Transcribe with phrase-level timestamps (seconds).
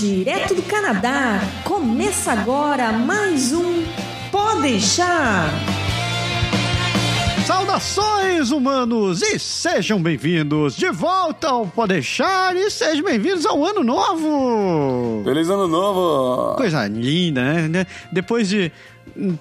[0.00, 1.40] direto do Canadá.
[1.62, 3.84] Começa agora mais um
[4.32, 5.50] Pode deixar.
[7.46, 13.84] Saudações, humanos, e sejam bem-vindos de volta ao Pode Deixar e sejam bem-vindos ao Ano
[13.84, 15.22] Novo!
[15.22, 16.56] Feliz Ano Novo!
[16.56, 17.86] Coisa linda, né?
[18.10, 18.72] Depois de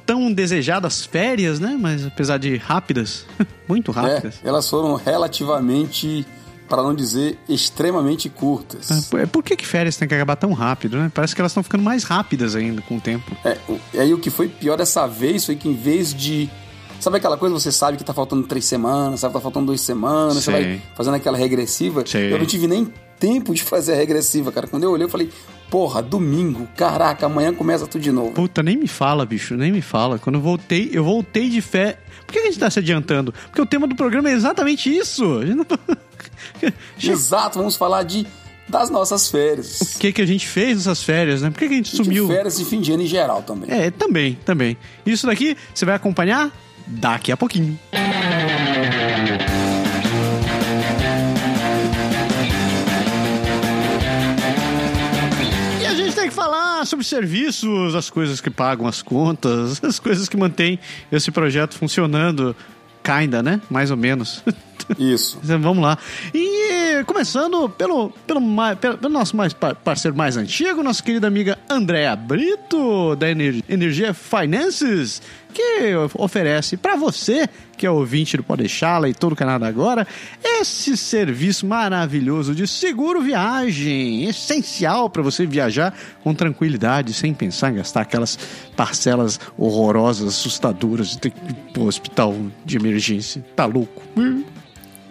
[0.05, 1.77] tão desejadas férias, né?
[1.79, 3.25] Mas apesar de rápidas,
[3.65, 4.41] muito rápidas.
[4.43, 6.25] É, elas foram relativamente
[6.69, 9.11] para não dizer extremamente curtas.
[9.13, 11.11] É, por que, que férias tem que acabar tão rápido, né?
[11.13, 13.35] Parece que elas estão ficando mais rápidas ainda com o tempo.
[13.43, 13.57] É,
[13.93, 16.49] e aí o que foi pior dessa vez foi que em vez de.
[16.99, 19.81] Sabe aquela coisa você sabe que tá faltando três semanas, sabe que tá faltando duas
[19.81, 22.03] semanas, você vai fazendo aquela regressiva.
[22.13, 24.67] Eu não tive nem tempo de fazer a regressiva, cara.
[24.67, 25.29] Quando eu olhei, eu falei,
[25.69, 28.31] porra, domingo, caraca, amanhã começa tudo de novo.
[28.31, 30.19] Puta, nem me fala, bicho, nem me fala.
[30.19, 31.99] Quando eu voltei, eu voltei de fé.
[32.25, 33.33] Por que a gente tá se adiantando?
[33.47, 35.39] Porque o tema do programa é exatamente isso.
[35.39, 35.65] A gente não...
[37.01, 38.25] Exato, vamos falar de
[38.69, 39.81] das nossas férias.
[39.81, 41.49] O que que a gente fez nessas férias, né?
[41.49, 42.27] Por que, que a gente sumiu?
[42.27, 43.69] De férias e fim de ano em geral também.
[43.69, 44.77] É, também, também.
[45.05, 46.51] Isso daqui você vai acompanhar
[46.85, 47.77] daqui a pouquinho.
[55.81, 59.99] E a gente tem que falar sobre serviços, as coisas que pagam as contas, as
[59.99, 60.79] coisas que mantêm
[61.11, 62.55] esse projeto funcionando.
[63.09, 63.61] Kinda, né?
[63.69, 64.43] Mais ou menos.
[64.97, 65.39] Isso.
[65.43, 65.97] Vamos lá.
[66.33, 66.68] E
[67.05, 68.41] começando pelo, pelo,
[68.79, 75.21] pelo, nosso mais parceiro mais antigo, nossa querida amiga Andréa Brito, da Energia Finances
[75.53, 80.07] que oferece para você, que é ouvinte do Podeixala e todo o Canadá agora,
[80.43, 85.93] esse serviço maravilhoso de seguro viagem, essencial para você viajar
[86.23, 88.37] com tranquilidade, sem pensar em gastar aquelas
[88.75, 93.43] parcelas horrorosas, assustadoras de ter que ir pro hospital de emergência.
[93.55, 94.03] Tá louco?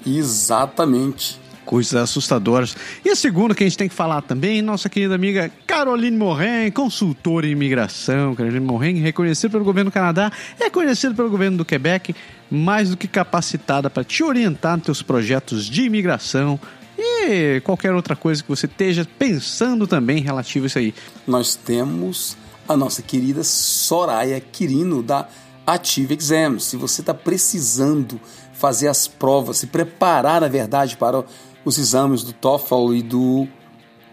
[0.06, 1.40] Exatamente.
[1.68, 2.74] Coisas assustadoras.
[3.04, 6.70] E a segunda que a gente tem que falar também, nossa querida amiga Caroline Morin,
[6.72, 8.34] consultora em imigração.
[8.34, 12.16] Caroline Morin, reconhecida pelo governo do Canadá, reconhecida pelo governo do Quebec,
[12.50, 16.58] mais do que capacitada para te orientar nos teus projetos de imigração,
[16.96, 20.94] e qualquer outra coisa que você esteja pensando também relativo a isso aí.
[21.26, 22.34] Nós temos
[22.66, 25.28] a nossa querida Soraya Quirino da
[25.66, 26.64] Ative Exams.
[26.64, 28.18] Se você está precisando
[28.54, 31.24] fazer as provas, se preparar, na verdade, para
[31.64, 33.46] os exames do TOEFL e do.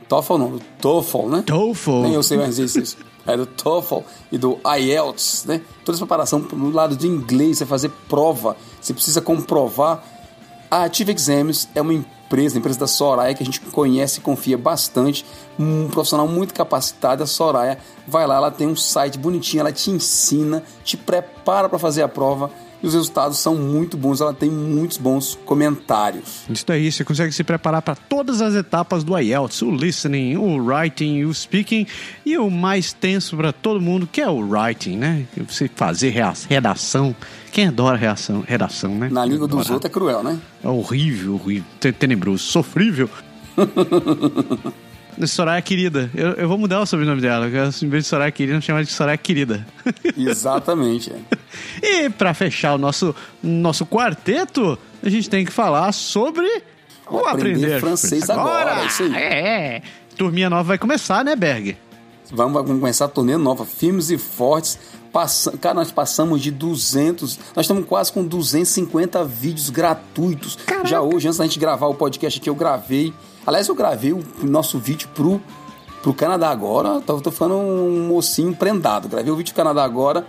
[0.08, 1.44] TOEFL não, do TOEFL, né?
[1.46, 2.02] TOEFL.
[2.02, 2.98] Nem eu sei mais isso.
[3.26, 4.02] É do TOEFL
[4.32, 5.62] e do IELTS, né?
[5.84, 10.04] Toda essa preparação no lado de inglês, você fazer prova, você precisa comprovar.
[10.70, 14.22] A Ative Exams é uma empresa, a empresa da Soraya, que a gente conhece e
[14.22, 15.26] confia bastante,
[15.58, 17.24] um profissional muito capacitado.
[17.24, 21.80] A Soraya vai lá, ela tem um site bonitinho, ela te ensina, te prepara para
[21.80, 22.52] fazer a prova
[22.86, 26.44] e os resultados são muito bons, ela tem muitos bons comentários.
[26.48, 30.64] Isso daí, você consegue se preparar para todas as etapas do IELTS, o listening, o
[30.64, 31.88] writing, o speaking
[32.24, 35.26] e o mais tenso para todo mundo, que é o writing, né?
[35.50, 36.14] Você fazer
[36.48, 37.16] redação.
[37.52, 39.10] Quem adora reação, redação, né?
[39.12, 40.40] Na língua dos outros é cruel, né?
[40.64, 41.66] É horrível, horrível,
[41.98, 43.10] tenebroso, sofrível.
[45.28, 46.10] Soraya Querida.
[46.14, 47.48] Eu, eu vou mudar o sobrenome dela.
[47.48, 49.66] Em vez de Soraya Querida, chamar de Soraya Querida.
[50.18, 51.12] Exatamente.
[51.82, 52.06] É.
[52.06, 56.46] E para fechar o nosso, nosso quarteto, a gente tem que falar sobre
[57.10, 58.72] o aprender, aprender francês agora.
[58.72, 58.88] agora.
[58.88, 59.16] Isso aí.
[59.16, 59.82] É, é.
[60.18, 61.78] Turminha nova vai começar, né, Berg?
[62.32, 64.80] Vamos, vamos começar a turnê nova, firmes e fortes.
[65.12, 70.58] Passa, cara, nós passamos de 200, nós estamos quase com 250 vídeos gratuitos.
[70.66, 70.88] Caraca.
[70.88, 73.14] Já hoje, antes da gente gravar o podcast aqui, eu gravei
[73.46, 75.42] Aliás, eu gravei o nosso vídeo pro,
[76.02, 77.00] pro Canadá agora.
[77.02, 79.08] Tô, tô falando um mocinho prendado.
[79.08, 80.26] Gravei o vídeo do Canadá agora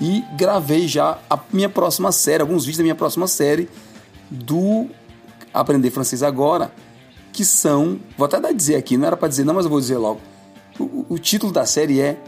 [0.00, 3.68] e gravei já a minha próxima série, alguns vídeos da minha próxima série
[4.30, 4.86] do
[5.54, 6.72] Aprender Francês Agora,
[7.32, 8.00] que são.
[8.18, 10.20] Vou até dizer aqui, não era para dizer, não, mas eu vou dizer logo.
[10.78, 12.20] O, o, título da série é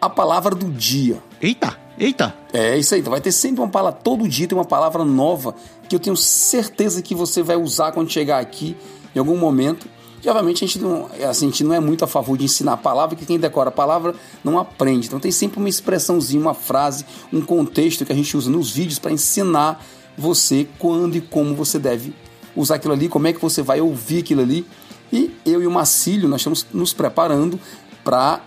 [0.00, 1.20] A Palavra do Dia.
[1.40, 1.76] Eita!
[1.98, 2.34] Eita!
[2.52, 5.54] É isso aí, então vai ter sempre uma palavra, todo dia tem uma palavra nova
[5.88, 8.76] que eu tenho certeza que você vai usar quando chegar aqui
[9.14, 9.86] em algum momento.
[10.22, 12.72] E, obviamente, a gente, não, assim, a gente não é muito a favor de ensinar
[12.72, 15.06] a palavra, porque quem decora a palavra não aprende.
[15.06, 18.98] Então, tem sempre uma expressãozinha, uma frase, um contexto que a gente usa nos vídeos
[18.98, 19.84] para ensinar
[20.16, 22.14] você quando e como você deve
[22.56, 24.66] usar aquilo ali, como é que você vai ouvir aquilo ali.
[25.12, 27.60] E eu e o Macílio, nós estamos nos preparando
[28.02, 28.40] para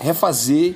[0.00, 0.74] refazer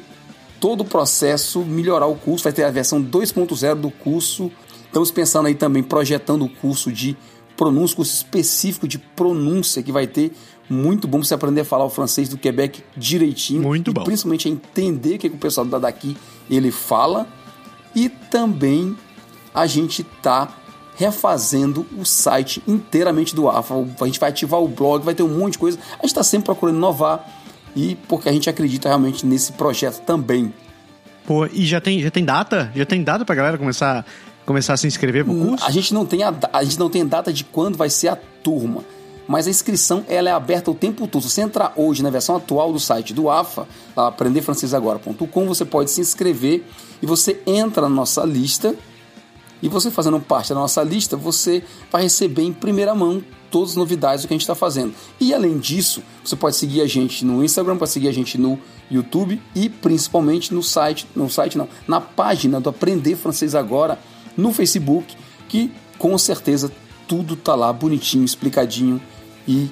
[0.61, 2.45] todo o processo, melhorar o curso.
[2.45, 4.51] Vai ter a versão 2.0 do curso.
[4.87, 7.17] Estamos pensando aí também, projetando o curso de
[7.57, 10.33] pronúncia, curso específico de pronúncia que vai ter.
[10.69, 13.63] Muito bom você aprender a falar o francês do Quebec direitinho.
[13.63, 14.05] Muito bom.
[14.05, 16.17] Principalmente a entender o que, que o pessoal daqui
[16.51, 17.27] ele fala.
[17.95, 18.97] E também
[19.55, 20.55] a gente está
[20.97, 23.75] refazendo o site inteiramente do AFA.
[24.01, 25.79] A gente vai ativar o blog, vai ter um monte de coisa.
[25.93, 27.25] A gente está sempre procurando inovar.
[27.75, 30.53] e porque a gente acredita realmente nesse projeto também.
[31.27, 32.71] Pô, e já tem, já tem data?
[32.75, 34.07] Já tem data pra galera começar,
[34.47, 35.65] começar a se inscrever pro curso?
[35.65, 38.17] A gente não tem a, a gente não tem data de quando vai ser a
[38.17, 38.83] turma,
[39.27, 41.23] mas a inscrição ela é aberta o tempo todo.
[41.23, 45.91] Se você entrar hoje na versão atual do site do AFA, lá aprenderfrancesagora.com, você pode
[45.91, 46.65] se inscrever
[47.03, 48.75] e você entra na nossa lista.
[49.63, 53.77] E você fazendo parte da nossa lista, você vai receber em primeira mão todas as
[53.77, 54.95] novidades do que a gente está fazendo.
[55.19, 58.59] E além disso, você pode seguir a gente no Instagram, pode seguir a gente no
[58.91, 63.99] YouTube e principalmente no site, no site não, na página do Aprender Francês Agora
[64.37, 65.17] no Facebook,
[65.49, 66.71] que com certeza
[67.07, 69.01] tudo tá lá bonitinho, explicadinho
[69.47, 69.71] e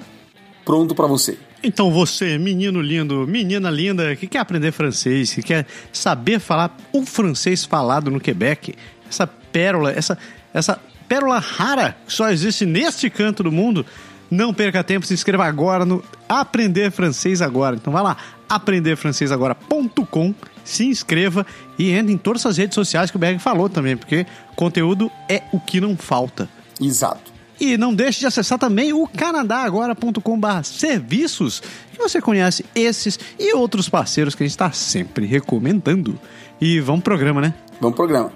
[0.65, 1.39] pronto para você.
[1.63, 7.07] Então você, menino lindo, menina linda, que quer aprender francês, que quer saber falar o
[7.07, 8.75] francês falado no Quebec,
[9.09, 10.19] essa pérola, essa,
[10.53, 10.79] essa
[11.09, 13.85] pérola rara que só existe neste canto do mundo,
[14.31, 17.77] não perca tempo, se inscreva agora no Aprender Francês Agora.
[17.77, 18.17] Então vai lá,
[18.49, 20.35] aprenderfrancesagora.com,
[20.65, 21.47] se inscreva
[21.79, 24.27] e entre em todas as redes sociais que o Berg falou também, porque
[24.57, 26.49] conteúdo é o que não falta.
[26.81, 27.33] Exato.
[27.61, 31.63] E não deixe de acessar também o canadagora.com.br serviços,
[31.93, 36.19] que você conhece esses e outros parceiros que a gente está sempre recomendando.
[36.61, 37.55] E vamos pro programa, né?
[37.81, 38.33] Vamos pro programa.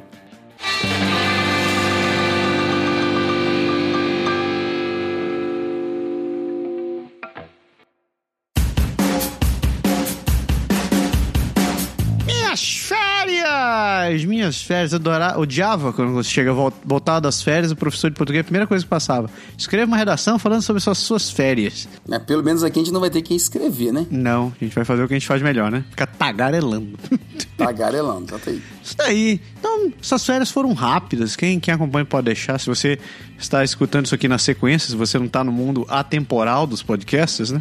[14.58, 18.40] Minhas férias, eu adorava, odiava quando você chega voltado das férias, o professor de português,
[18.40, 19.30] a primeira coisa que passava.
[19.56, 21.88] Escreva uma redação falando sobre suas, suas férias.
[22.10, 24.06] É, pelo menos aqui a gente não vai ter que escrever, né?
[24.10, 25.84] Não, a gente vai fazer o que a gente faz melhor, né?
[25.90, 26.98] Ficar tagarelando.
[27.56, 28.62] Tagarelando, tá aí.
[28.82, 29.40] Isso daí.
[29.58, 31.34] Então, essas férias foram rápidas.
[31.34, 32.58] Quem, quem acompanha pode deixar.
[32.60, 33.00] Se você
[33.36, 37.50] está escutando isso aqui na sequência, se você não está no mundo atemporal dos podcasts,
[37.50, 37.60] né?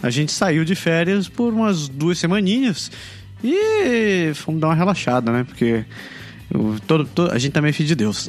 [0.00, 2.90] A gente saiu de férias por umas duas semaninhas
[3.42, 5.44] e fomos dar uma relaxada, né?
[5.44, 5.84] Porque
[6.86, 8.28] todo, todo, a gente também é filho de Deus.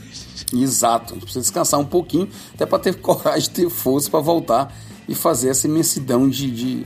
[0.52, 4.74] Exato, a gente precisa descansar um pouquinho, até para ter coragem, ter força para voltar
[5.08, 6.84] e fazer essa imensidão de, de,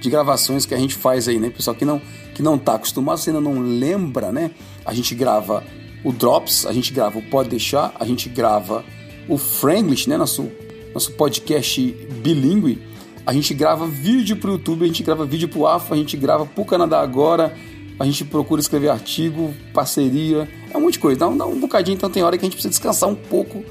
[0.00, 1.50] de, gravações que a gente faz aí, né?
[1.50, 2.00] Pessoal que não,
[2.34, 4.50] que não tá acostumado, você ainda não lembra, né?
[4.84, 5.64] A gente grava
[6.04, 8.84] o Drops, a gente grava o Pode Deixar, a gente grava
[9.28, 10.16] o Franglish, né?
[10.16, 10.48] Nosso,
[10.94, 11.80] nosso podcast
[12.22, 12.96] bilíngue
[13.26, 16.46] a gente grava vídeo pro YouTube, a gente grava vídeo pro AFA, a gente grava
[16.46, 17.52] pro Canadá agora,
[17.98, 21.20] a gente procura escrever artigo, parceria, é um monte de coisa.
[21.20, 23.64] Dá um, dá um bocadinho, então tem hora que a gente precisa descansar um pouco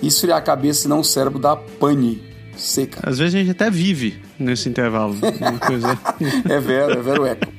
[0.00, 2.22] e esfriar a cabeça, senão o cérebro dá pane
[2.56, 3.00] seca.
[3.02, 5.16] Às vezes a gente até vive nesse intervalo.
[5.66, 5.98] coisa...
[6.48, 7.52] é vero, é vero eco.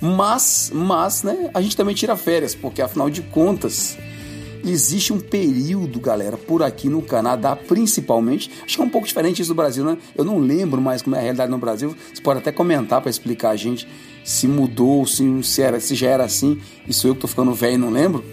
[0.00, 3.96] Mas, mas, né, a gente também tira férias, porque afinal de contas,
[4.70, 8.50] existe um período, galera, por aqui no Canadá, principalmente.
[8.64, 9.98] Acho que é um pouco diferente isso do Brasil, né?
[10.16, 11.94] Eu não lembro mais como é a realidade no Brasil.
[12.12, 13.86] Você pode até comentar para explicar a gente
[14.24, 16.58] se mudou, se, se, era, se já era assim.
[16.88, 18.24] Isso eu que tô ficando velho e não lembro.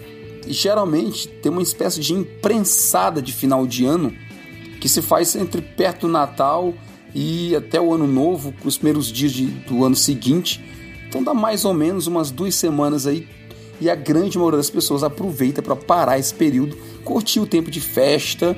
[0.47, 4.13] E geralmente tem uma espécie de imprensada de final de ano
[4.79, 6.73] que se faz entre perto do Natal
[7.13, 10.63] e até o Ano Novo, os primeiros dias de, do ano seguinte.
[11.07, 13.27] Então dá mais ou menos umas duas semanas aí
[13.81, 17.81] e a grande maioria das pessoas aproveita para parar esse período, curtir o tempo de
[17.81, 18.55] festa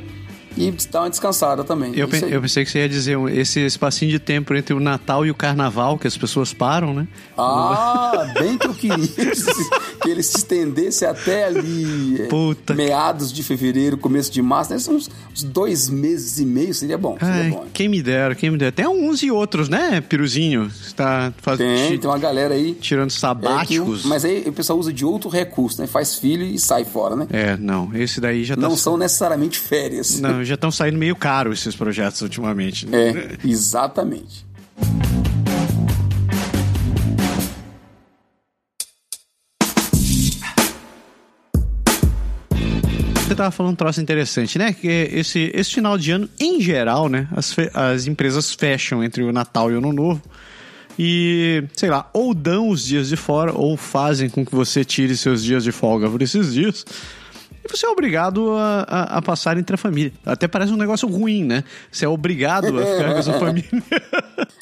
[0.55, 1.91] e dar uma descansada também.
[1.95, 5.31] Eu, eu pensei que você ia dizer esse espacinho de tempo entre o Natal e
[5.31, 7.07] o Carnaval, que as pessoas param, né?
[7.37, 9.07] Ah, bem que eu queria
[10.01, 12.73] que ele se estendesse até ali é, Puta.
[12.73, 14.79] meados de fevereiro, começo de março, né?
[14.79, 17.17] São uns, uns dois meses e meio, seria bom.
[17.19, 17.65] Seria Ai, bom.
[17.73, 18.71] Quem me dera, quem me dera.
[18.71, 20.67] Tem uns e outros, né, Piruzinho?
[20.67, 22.73] Está fazendo, tem, tem uma galera aí.
[22.73, 23.99] Tirando sabáticos.
[23.99, 25.87] É que, mas aí o pessoal usa de outro recurso, né?
[25.87, 27.27] Faz filho e sai fora, né?
[27.31, 27.91] É, não.
[27.95, 28.61] Esse daí já tá...
[28.61, 30.19] Não são necessariamente férias.
[30.19, 32.87] Não, já estão saindo meio caro esses projetos ultimamente.
[32.87, 33.09] Né?
[33.09, 34.45] É, exatamente.
[43.33, 44.73] Você tava falando um troço interessante, né?
[44.73, 47.27] Que esse, esse final de ano, em geral, né?
[47.31, 50.21] As, as empresas fecham entre o Natal e o Ano Novo.
[50.99, 55.17] E, sei lá, ou dão os dias de fora, ou fazem com que você tire
[55.17, 56.85] seus dias de folga por esses dias
[57.63, 60.11] e você é obrigado a, a, a, passar entre a família.
[60.25, 61.63] Até parece um negócio ruim, né?
[61.91, 63.83] Você é obrigado a ficar com a sua família.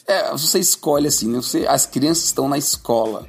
[0.07, 1.37] é, você escolhe assim, né?
[1.37, 3.27] Você, as crianças estão na escola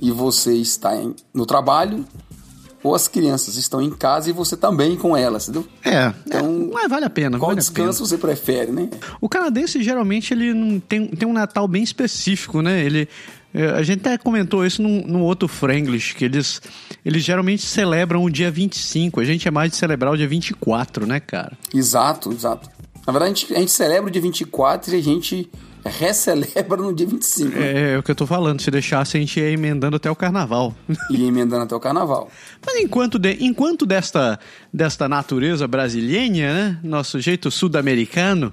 [0.00, 2.04] e você está em, no trabalho,
[2.82, 5.66] ou as crianças estão em casa e você também com elas, entendeu?
[5.82, 7.38] É, então, é, mas vale a pena.
[7.38, 8.90] Qual vale descanso você prefere, né?
[9.20, 12.84] O canadense geralmente ele não tem, tem um Natal bem específico, né?
[12.84, 13.08] Ele
[13.54, 16.60] a gente até comentou isso num, num, outro Franglish, que eles,
[17.04, 19.20] eles geralmente celebram o dia 25.
[19.20, 21.56] A gente é mais de celebrar o dia 24, né, cara?
[21.72, 22.68] Exato, exato.
[23.06, 25.50] Na verdade, a gente, a gente celebra o dia 24 e a gente
[25.84, 27.58] recelebra no dia 25.
[27.58, 27.72] né?
[27.72, 28.60] É, é o que eu tô falando.
[28.60, 30.74] Se deixasse, a gente ia emendando até o carnaval.
[31.10, 32.30] E emendando até o carnaval.
[32.64, 34.38] Mas enquanto, de- enquanto desta,
[34.72, 36.78] desta natureza brasileira, né?
[36.82, 38.52] Nosso jeito sul-americano,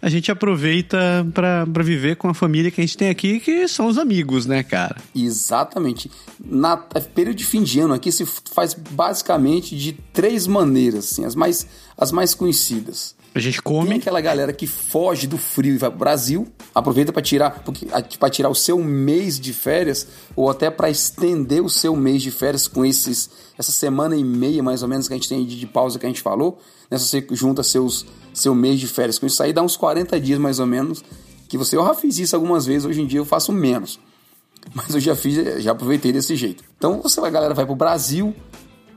[0.00, 3.86] a gente aproveita pra viver com a família que a gente tem aqui, que são
[3.86, 4.96] os amigos, né, cara?
[5.14, 6.10] Exatamente.
[6.44, 11.34] Na período de fim de ano aqui se faz basicamente de três maneiras, assim, as
[11.34, 13.16] mais, as mais conhecidas.
[13.34, 13.94] A gente Tem come.
[13.96, 17.86] aquela galera que foge do frio e vai pro Brasil, aproveita para tirar, porque
[18.18, 22.30] para tirar o seu mês de férias ou até para estender o seu mês de
[22.30, 25.58] férias com esses essa semana e meia mais ou menos que a gente tem de,
[25.58, 26.58] de pausa que a gente falou,
[26.90, 26.98] né?
[26.98, 28.06] Se você junta seus
[28.38, 31.02] seu mês de férias com isso aí dá uns 40 dias mais ou menos
[31.48, 33.98] que você eu já fiz isso algumas vezes, hoje em dia eu faço menos.
[34.74, 36.62] Mas eu já fiz, já aproveitei desse jeito.
[36.76, 38.34] Então você a galera vai pro Brasil,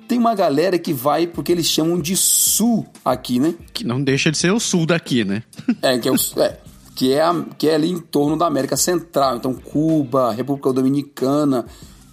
[0.08, 3.54] tem uma galera que vai porque eles chamam de sul aqui, né?
[3.72, 5.44] Que não deixa de ser o sul daqui, né?
[5.82, 6.58] É, que é, o, é,
[6.94, 9.38] que, é a- que é ali em torno da América Central.
[9.38, 11.66] Então, Cuba, República Dominicana,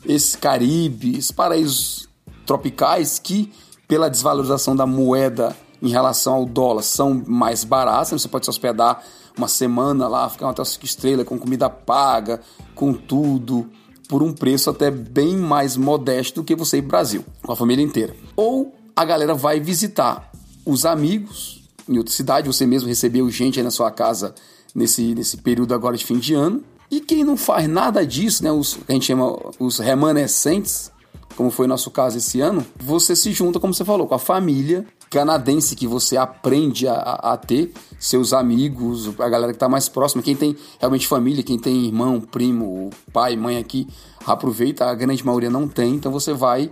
[0.07, 2.09] esse Caribe, esses paraísos
[2.47, 3.51] tropicais que,
[3.89, 8.21] pela desvalorização da moeda em relação ao dólar, são mais baratos.
[8.21, 9.03] Você pode se hospedar
[9.37, 12.41] uma semana lá, ficar um hotel cinco estrelas, com comida paga,
[12.75, 13.71] com tudo,
[14.09, 17.57] por um preço até bem mais modesto do que você ir pro Brasil, com a
[17.57, 18.17] família inteira.
[18.35, 20.31] Ou a galera vai visitar
[20.67, 24.35] os amigos em outra cidade, você mesmo recebeu gente aí na sua casa
[24.75, 26.63] nesse, nesse período agora de fim de ano.
[26.91, 30.91] E quem não faz nada disso, né, os, a gente chama os remanescentes,
[31.37, 34.19] como foi o nosso caso esse ano, você se junta, como você falou, com a
[34.19, 39.89] família canadense que você aprende a, a- ter, seus amigos, a galera que está mais
[39.89, 43.89] próxima, quem tem realmente família, quem tem irmão, primo, pai, mãe aqui,
[44.27, 46.71] aproveita, a grande maioria não tem, então você vai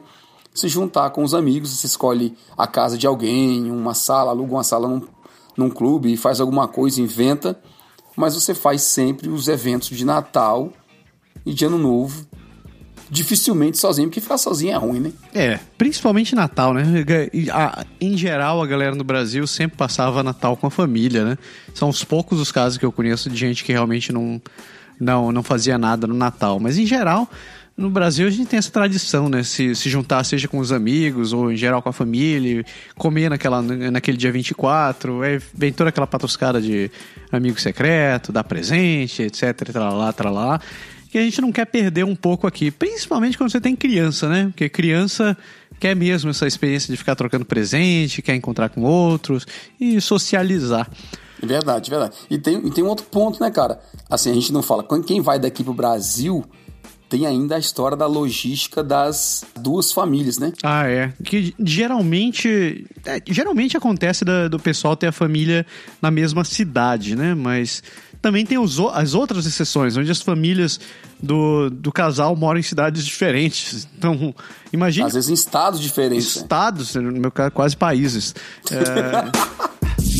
[0.55, 4.65] se juntar com os amigos, você escolhe a casa de alguém, uma sala, aluga uma
[4.65, 5.03] sala num,
[5.57, 7.59] num clube faz alguma coisa, inventa,
[8.17, 10.73] mas você faz sempre os eventos de Natal
[11.45, 12.27] e de Ano Novo,
[13.11, 15.13] dificilmente sozinho, porque ficar sozinho é ruim, né?
[15.35, 16.85] É, principalmente Natal, né?
[18.01, 21.39] Em geral, a galera no Brasil sempre passava Natal com a família, né?
[21.75, 24.41] São os poucos os casos que eu conheço de gente que realmente não,
[24.99, 26.59] não, não fazia nada no Natal.
[26.59, 27.31] Mas em geral,
[27.77, 29.45] no Brasil a gente tem essa tradição, né?
[29.45, 32.65] Se, se juntar, seja com os amigos ou em geral com a família,
[32.97, 36.91] comer naquela, naquele dia 24, aí vem toda aquela patuscada de
[37.31, 40.61] amigo secreto, dar presente, etc, tralá, tralá
[41.07, 44.47] que a gente não quer perder um pouco aqui, principalmente quando você tem criança, né?
[44.47, 45.37] Porque criança
[45.81, 49.47] quer mesmo essa experiência de ficar trocando presente, quer encontrar com outros
[49.81, 50.91] e socializar.
[51.43, 52.17] É verdade, é verdade.
[52.31, 53.79] E tem, e tem um outro ponto, né, cara?
[54.09, 56.45] Assim, a gente não fala, quando- quem vai daqui pro Brasil
[57.11, 60.53] tem ainda a história da logística das duas famílias, né?
[60.63, 61.13] Ah, é.
[61.25, 62.85] Que geralmente.
[63.05, 65.65] é, geralmente acontece da- do pessoal ter a família
[66.03, 67.35] na mesma cidade, né?
[67.35, 67.83] Mas
[68.27, 70.81] também tem os as outras exceções, onde as famílias
[71.23, 73.87] do, do casal moram em cidades diferentes.
[73.97, 74.35] Então,
[74.73, 76.35] imagine Às vezes em estados diferentes.
[76.35, 76.43] né?
[76.43, 78.35] estados, no meu caso, quase países.
[78.73, 80.17] É,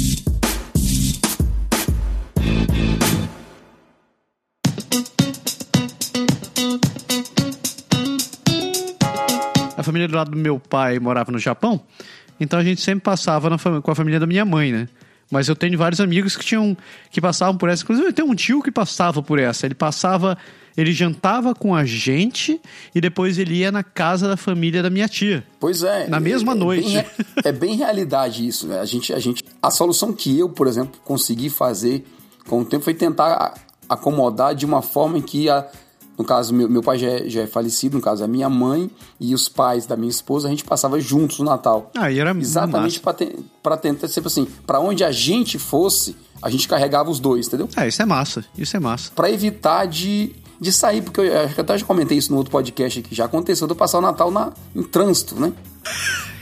[9.77, 11.81] A família do lado do meu pai morava no Japão,
[12.41, 14.89] então a gente sempre passava fam- com a família da minha mãe, né?
[15.31, 16.77] Mas eu tenho vários amigos que tinham
[17.11, 17.83] que passavam por essa.
[17.83, 19.67] Inclusive, eu tenho um tio que passava por essa.
[19.67, 20.39] Ele passava,
[20.77, 22.61] ele jantava com a gente
[22.95, 25.45] e depois ele ia na casa da família da minha tia.
[25.59, 26.07] Pois é.
[26.07, 26.93] Na mesma é, noite.
[26.93, 27.05] Bem,
[27.45, 28.79] é bem realidade isso, né?
[28.79, 32.05] A gente, a gente, a solução que eu, por exemplo, consegui fazer
[32.47, 33.55] com o tempo foi tentar
[33.89, 35.67] acomodar de uma forma em que a,
[36.19, 38.91] no caso meu, meu pai já é, já é falecido, no caso a minha mãe
[39.21, 41.91] e os pais da minha esposa, a gente passava juntos no Natal.
[41.97, 46.67] Ah, e era Exatamente para tentar sempre assim, para onde a gente fosse, a gente
[46.69, 47.69] carregava os dois, entendeu?
[47.77, 48.45] É, isso é massa.
[48.57, 49.11] Isso é massa.
[49.15, 52.51] Pra evitar de, de sair, porque eu acho que até já comentei isso no outro
[52.51, 55.53] podcast aqui, já aconteceu de eu passar o Natal na, em trânsito, né?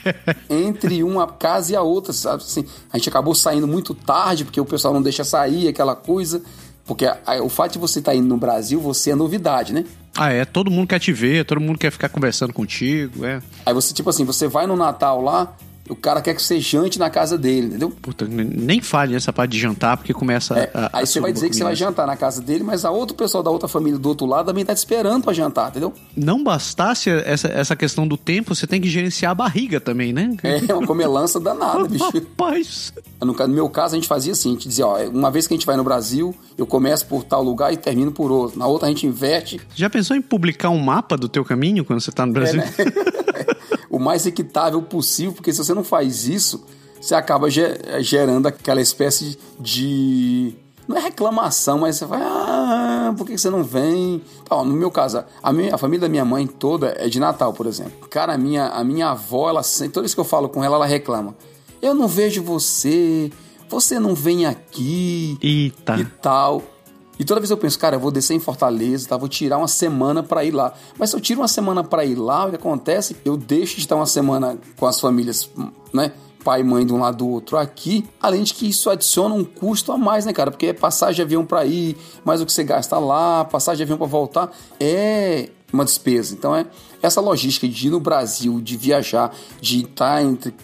[0.49, 2.43] Entre uma casa e a outra, sabe?
[2.43, 6.43] Assim, a gente acabou saindo muito tarde, porque o pessoal não deixa sair, aquela coisa.
[6.87, 7.07] Porque
[7.43, 9.85] o fato de você estar indo no Brasil, você é novidade, né?
[10.17, 10.45] Ah, é.
[10.45, 13.43] Todo mundo quer te ver, todo mundo quer ficar conversando contigo, é.
[13.65, 15.57] Aí você, tipo assim, você vai no Natal lá,
[15.89, 17.91] o cara quer que você jante na casa dele, entendeu?
[17.91, 21.51] Puta, nem fale nessa parte de jantar, porque começa É, a, aí você vai dizer
[21.51, 24.09] que você vai jantar na casa dele, mas a outro pessoal da outra família do
[24.09, 25.93] outro lado também tá te esperando pra jantar, entendeu?
[26.17, 30.37] Não bastasse essa, essa questão do tempo, você tem que gerenciar a barriga também, né?
[30.69, 32.05] É uma comelança danada, bicho.
[32.05, 32.93] Rapaz.
[33.21, 35.55] No, no meu caso, a gente fazia assim: a gente dizia, ó, uma vez que
[35.55, 38.59] a gente vai no Brasil, eu começo por tal lugar e termino por outro.
[38.59, 39.61] Na outra, a gente inverte.
[39.75, 42.61] Já pensou em publicar um mapa do teu caminho quando você tá no Brasil?
[42.61, 42.73] né?
[43.97, 46.65] o mais equitável possível, porque se você não faz isso,
[47.01, 50.55] você acaba ge- gerando aquela espécie de
[50.87, 54.21] não é reclamação, mas você vai, ah, por que você não vem?
[54.51, 57.53] Ó, no meu caso, a, minha, a família da minha mãe toda é de Natal,
[57.55, 58.07] por exemplo.
[58.09, 60.87] Cara, a minha, a minha avó, ela, toda vez que eu falo com ela, ela
[60.87, 61.35] reclama.
[61.81, 63.31] Eu não vejo você,
[63.69, 65.97] você não vem aqui Eita.
[65.99, 66.63] e tal.
[67.19, 69.17] E toda vez eu penso, cara, eu vou descer em Fortaleza, tá?
[69.17, 70.75] Vou tirar uma semana para ir lá.
[70.99, 73.17] Mas se eu tiro uma semana para ir lá, o que acontece?
[73.25, 75.49] Eu deixo de estar uma semana com as famílias,
[75.93, 76.13] né?
[76.45, 79.43] pai e mãe de um lado do outro aqui, além de que isso adiciona um
[79.43, 80.51] custo a mais, né, cara?
[80.51, 83.83] Porque é passagem de avião para ir, mais o que você gasta lá, passagem de
[83.85, 86.35] avião para voltar, é uma despesa.
[86.35, 86.67] Então é
[87.03, 90.55] essa logística de ir no Brasil, de viajar, de estar entre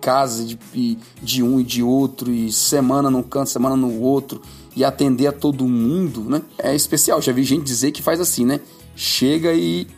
[0.00, 4.42] casa de, de um e de outro, e semana num canto, semana no outro,
[4.78, 6.40] e atender a todo mundo, né?
[6.56, 7.20] É especial.
[7.20, 8.60] Já vi gente dizer que faz assim, né?
[8.94, 9.88] Chega e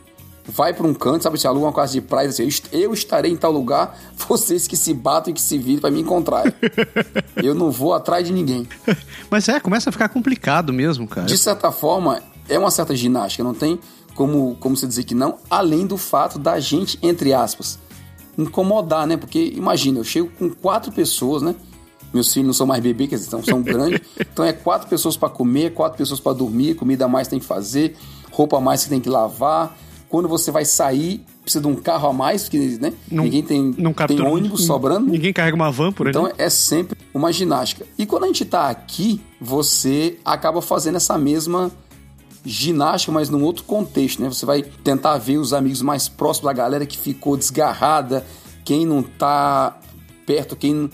[0.46, 3.36] vai para um canto, sabe, se aluga uma casa de praia, assim, eu estarei em
[3.36, 3.96] tal lugar,
[4.26, 6.44] vocês que se batam e que se virem para me encontrar.
[7.36, 8.66] eu não vou atrás de ninguém.
[9.30, 11.26] Mas é, começa a ficar complicado mesmo, cara.
[11.26, 13.78] De certa forma, é uma certa ginástica, não tem
[14.14, 17.78] como, como se dizer que não, além do fato da gente, entre aspas,
[18.38, 19.18] incomodar, né?
[19.18, 21.54] Porque imagina, eu chego com quatro pessoas, né?
[22.12, 24.00] Meus filhos não são mais bebês, quer dizer, são, são grandes.
[24.32, 27.44] Então é quatro pessoas para comer, quatro pessoas para dormir, comida a mais tem que
[27.44, 27.96] fazer,
[28.30, 29.76] roupa a mais que tem que lavar,
[30.10, 32.92] quando você vai sair, precisa de um carro a mais, porque né?
[33.10, 35.08] não, ninguém tem, não tem ônibus sobrando.
[35.08, 36.10] Ninguém carrega uma van por aí.
[36.10, 37.86] Então é sempre uma ginástica.
[37.96, 41.70] E quando a gente está aqui, você acaba fazendo essa mesma
[42.44, 44.28] ginástica, mas num outro contexto, né?
[44.28, 48.26] Você vai tentar ver os amigos mais próximos da galera que ficou desgarrada,
[48.64, 49.78] quem não tá
[50.26, 50.90] perto, quem,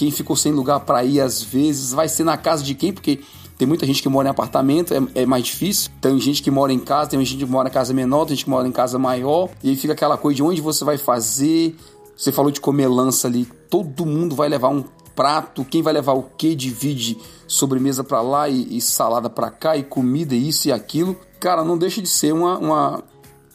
[0.00, 3.20] quem ficou sem lugar para ir às vezes, vai ser na casa de quem, porque
[3.58, 5.90] tem muita gente que mora em apartamento, é, é, mais difícil.
[6.00, 8.44] Tem gente que mora em casa, tem gente que mora em casa menor, tem gente
[8.44, 9.50] que mora em casa maior.
[9.62, 11.76] E aí fica aquela coisa de onde você vai fazer.
[12.16, 13.46] Você falou de comer lança ali.
[13.68, 14.82] Todo mundo vai levar um
[15.14, 15.62] prato.
[15.62, 19.82] Quem vai levar o que divide sobremesa para lá e, e salada para cá e
[19.82, 21.14] comida, isso e aquilo.
[21.38, 23.04] Cara, não deixa de ser uma, uma,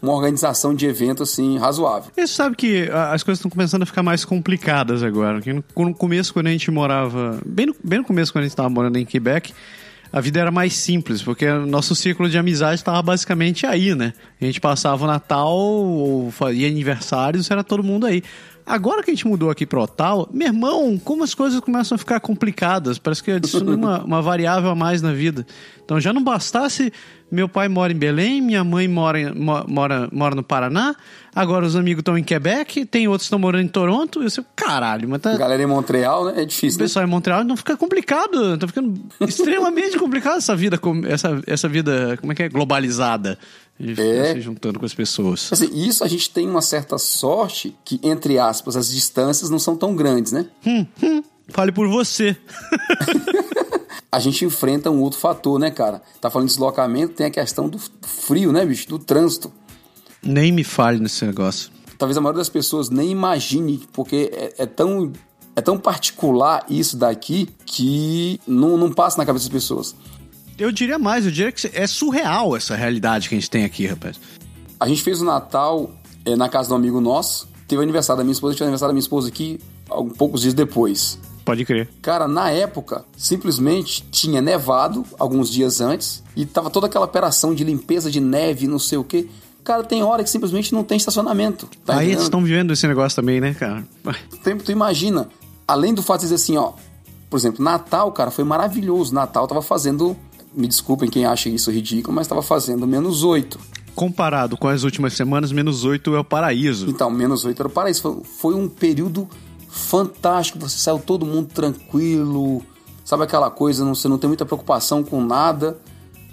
[0.02, 2.12] uma organização de evento assim razoável.
[2.14, 5.42] Você sabe que as coisas estão começando a ficar mais complicadas agora.
[5.76, 7.40] No começo, quando a gente morava.
[7.46, 9.54] Bem no, bem no começo, quando a gente estava morando em Quebec
[10.16, 14.14] a vida era mais simples, porque nosso círculo de amizade estava basicamente aí, né?
[14.40, 18.24] A gente passava o Natal ou fazia aniversários, era todo mundo aí.
[18.66, 22.00] Agora que a gente mudou aqui para Otal, meu irmão, como as coisas começam a
[22.00, 25.46] ficar complicadas, parece que adiciona uma, uma variável a mais na vida.
[25.84, 26.92] Então já não bastasse
[27.32, 29.34] meu pai mora em Belém, minha mãe mora,
[29.68, 30.96] mora, mora no Paraná,
[31.34, 34.22] agora os amigos estão em Quebec, tem outros que estão morando em Toronto.
[34.22, 35.36] Eu sei, caralho, mas tá.
[35.36, 36.34] Galera em Montreal, né?
[36.38, 36.78] É difícil.
[36.78, 37.10] O pessoal né?
[37.10, 42.32] em Montreal não fica complicado, tá ficando extremamente complicado essa vida, essa, essa vida, como
[42.32, 42.50] é que é?
[42.50, 43.38] Globalizada.
[43.80, 44.34] É.
[44.34, 45.50] se juntando com as pessoas.
[45.52, 49.76] Assim, isso a gente tem uma certa sorte que, entre aspas, as distâncias não são
[49.76, 50.48] tão grandes, né?
[50.66, 51.24] Hum, hum.
[51.50, 52.36] Fale por você.
[54.12, 56.02] a gente enfrenta um outro fator, né, cara?
[56.22, 58.88] Tá falando de deslocamento, tem a questão do frio, né, bicho?
[58.88, 59.52] Do trânsito.
[60.24, 61.70] Nem me fale nesse negócio.
[61.98, 65.12] Talvez a maioria das pessoas nem imagine, porque é, é tão
[65.56, 69.96] é tão particular isso daqui que não, não passa na cabeça das pessoas.
[70.58, 73.86] Eu diria mais, eu diria que é surreal essa realidade que a gente tem aqui,
[73.86, 74.20] rapaz.
[74.80, 75.92] A gente fez o Natal
[76.26, 78.68] é, na casa de um amigo nosso, teve o aniversário da minha esposa, tive o
[78.68, 81.20] aniversário da minha esposa aqui alguns poucos dias depois.
[81.44, 81.90] Pode crer.
[82.02, 87.64] Cara, na época, simplesmente tinha nevado alguns dias antes e tava toda aquela operação de
[87.64, 89.28] limpeza de neve, não sei o quê.
[89.64, 91.68] Cara, tem hora que simplesmente não tem estacionamento.
[91.86, 93.86] Tá Aí eles estão vivendo esse negócio também, né, cara?
[94.44, 95.28] Tempo, tu imagina,
[95.68, 96.74] além do fato de dizer assim, ó,
[97.30, 99.14] por exemplo, Natal, cara, foi maravilhoso.
[99.14, 100.16] Natal tava fazendo,
[100.56, 103.60] me desculpem quem acha isso ridículo, mas tava fazendo menos oito.
[103.94, 106.90] Comparado com as últimas semanas, menos oito é o paraíso.
[106.90, 108.02] Então, menos oito era o paraíso.
[108.02, 109.28] Foi, foi um período
[109.70, 112.62] fantástico, você saiu todo mundo tranquilo,
[113.04, 115.78] sabe aquela coisa, não, você não tem muita preocupação com nada,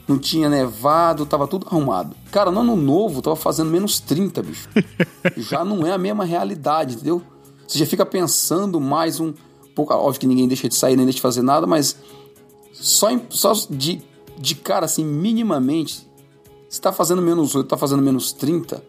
[0.07, 2.17] não tinha nevado, tava tudo arrumado.
[2.31, 4.69] Cara, no ano novo tava fazendo menos 30, bicho.
[5.37, 7.23] já não é a mesma realidade, entendeu?
[7.67, 9.33] Você já fica pensando mais um
[9.75, 11.97] pouco, óbvio que ninguém deixa de sair nem deixa de fazer nada, mas
[12.73, 14.03] só, só de,
[14.43, 16.05] de cara assim, minimamente,
[16.69, 18.83] se tá fazendo menos 8, tá fazendo menos 30,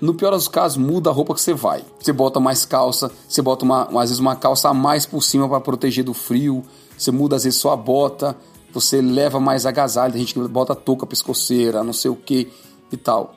[0.00, 1.84] no pior dos casos, muda a roupa que você vai.
[2.00, 5.48] Você bota mais calça, você bota uma, às vezes uma calça a mais por cima
[5.48, 6.64] para proteger do frio,
[6.98, 8.36] você muda às vezes só a bota,
[8.72, 12.48] você leva mais agasalho, tem gente que bota touca pescoceira, não sei o que
[12.90, 13.36] e tal.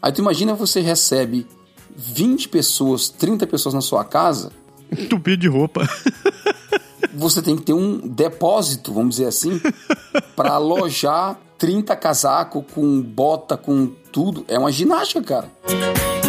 [0.00, 1.46] Aí tu imagina você recebe
[1.94, 4.50] 20 pessoas, 30 pessoas na sua casa.
[4.90, 5.86] Entupido de roupa.
[7.14, 9.60] você tem que ter um depósito, vamos dizer assim,
[10.36, 14.44] para alojar 30 casacos com bota, com tudo.
[14.48, 16.19] É uma ginástica, cara.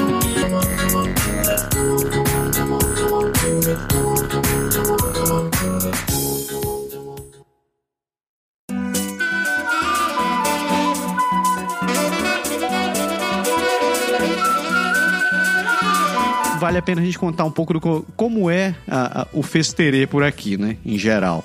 [16.62, 19.41] Vale a pena a gente contar um pouco do co- como é a- a- o
[19.43, 20.78] festerê por aqui, né?
[20.86, 21.43] Em geral.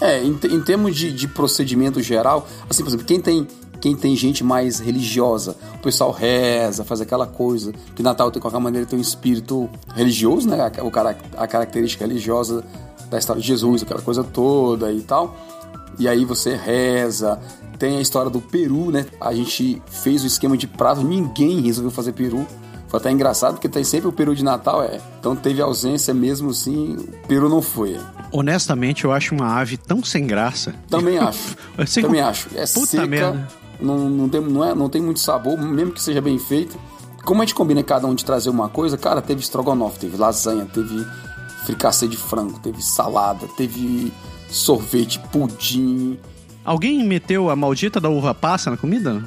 [0.00, 3.46] É, em, em termos de, de procedimento geral, assim, por exemplo, quem tem,
[3.80, 8.60] quem tem gente mais religiosa, o pessoal reza, faz aquela coisa, que Natal de qualquer
[8.60, 10.58] maneira tem um espírito religioso, né?
[10.60, 10.90] A, o
[11.42, 12.62] a característica religiosa
[13.08, 15.34] da história de Jesus, aquela coisa toda e tal.
[15.98, 17.38] E aí você reza.
[17.78, 19.06] Tem a história do peru, né?
[19.20, 22.46] A gente fez o esquema de prato, ninguém resolveu fazer peru.
[22.96, 24.98] Foi até engraçado, porque tem sempre o peru de Natal, é.
[25.20, 27.98] Então teve ausência mesmo assim, o peru não foi.
[28.32, 30.74] Honestamente, eu acho uma ave tão sem graça.
[30.88, 31.56] Também acho.
[32.00, 32.48] Também acho.
[32.54, 33.48] É Puta seca, merda.
[33.78, 36.78] não, não, tem, não, é, não tem muito sabor, mesmo que seja bem feito.
[37.22, 40.64] Como a gente combina cada um de trazer uma coisa, cara, teve estrogonofe, teve lasanha,
[40.64, 41.04] teve
[41.66, 44.10] fricassê de frango, teve salada, teve
[44.48, 46.18] sorvete, pudim.
[46.64, 49.22] Alguém meteu a maldita da uva passa na comida?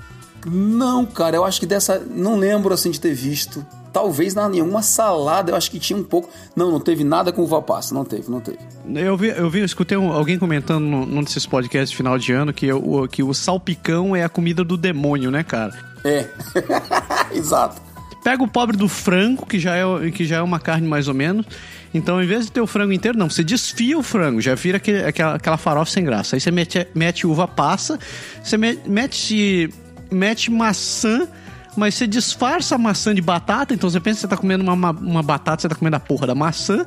[0.45, 1.99] Não, cara, eu acho que dessa.
[2.09, 3.65] Não lembro assim de ter visto.
[3.91, 6.29] Talvez na nenhuma salada, eu acho que tinha um pouco.
[6.55, 7.93] Não, não teve nada com uva passa.
[7.93, 8.59] Não teve, não teve.
[8.95, 12.17] Eu vi, eu vi, eu escutei um- alguém comentando num num desses podcasts de final
[12.17, 15.73] de ano que o, que o salpicão é a comida do demônio, né, cara?
[16.05, 16.27] É.
[17.33, 17.81] Exato.
[18.23, 21.13] Pega o pobre do frango, que já é, que já é uma carne mais ou
[21.13, 21.45] menos.
[21.93, 24.77] Então, ao invés de ter o frango inteiro, não, você desfia o frango, já vira
[24.77, 26.35] aquele- aquela, aquela farofa sem graça.
[26.35, 27.97] Aí você mete, mete uva passa,
[28.43, 29.69] você me- mete,
[30.11, 31.27] mete maçã,
[31.75, 33.73] mas você disfarça a maçã de batata.
[33.73, 35.99] Então você pensa que você tá comendo uma, uma, uma batata, você tá comendo a
[35.99, 36.85] porra da maçã.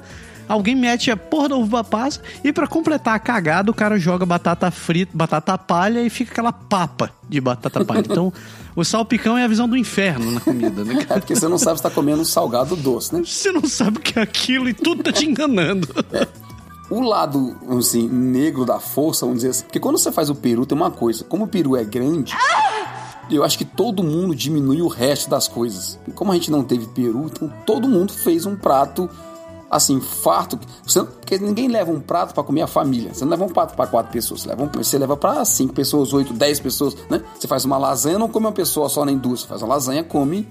[0.49, 4.27] Alguém mete a porra da uva passa e pra completar a cagada, o cara joga
[4.27, 8.03] batata frita, batata palha e fica aquela papa de batata palha.
[8.13, 8.33] Então,
[8.75, 11.19] o salpicão é a visão do inferno na comida, né, cara?
[11.19, 13.23] É porque você não sabe se tá comendo um salgado doce, né?
[13.25, 15.89] Você não sabe o que é aquilo e tudo tá te enganando.
[16.91, 19.65] O lado, assim, negro da força, vamos dizer assim.
[19.65, 21.25] Porque quando você faz o peru, tem uma coisa.
[21.25, 22.35] Como o peru é grande,
[23.37, 25.99] eu acho que todo mundo diminui o resto das coisas.
[26.15, 29.09] Como a gente não teve peru, então todo mundo fez um prato,
[29.71, 30.59] assim, farto.
[30.87, 33.15] Você- porque ninguém leva um prato pra comer a família.
[33.15, 34.43] Você não leva um prato pra quatro pessoas.
[34.43, 37.23] Você leva, um, você leva pra cinco pessoas, oito, dez pessoas, né?
[37.39, 39.41] Você faz uma lasanha, não come uma pessoa só nem duas.
[39.41, 40.47] Você faz uma lasanha, come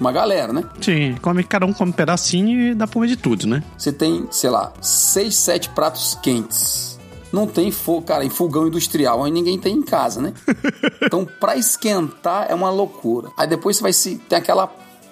[0.00, 0.64] uma galera, né?
[0.80, 3.62] Sim, come, cada um come um pedacinho e dá pra comer de tudo, né?
[3.78, 6.93] Você tem, sei lá, seis, sete pratos quentes.
[7.34, 10.32] Não tem fogo, cara, em fogão industrial, aí ninguém tem em casa, né?
[11.02, 13.30] Então, pra esquentar é uma loucura.
[13.36, 14.16] Aí depois você vai se.
[14.28, 14.68] Tem aquela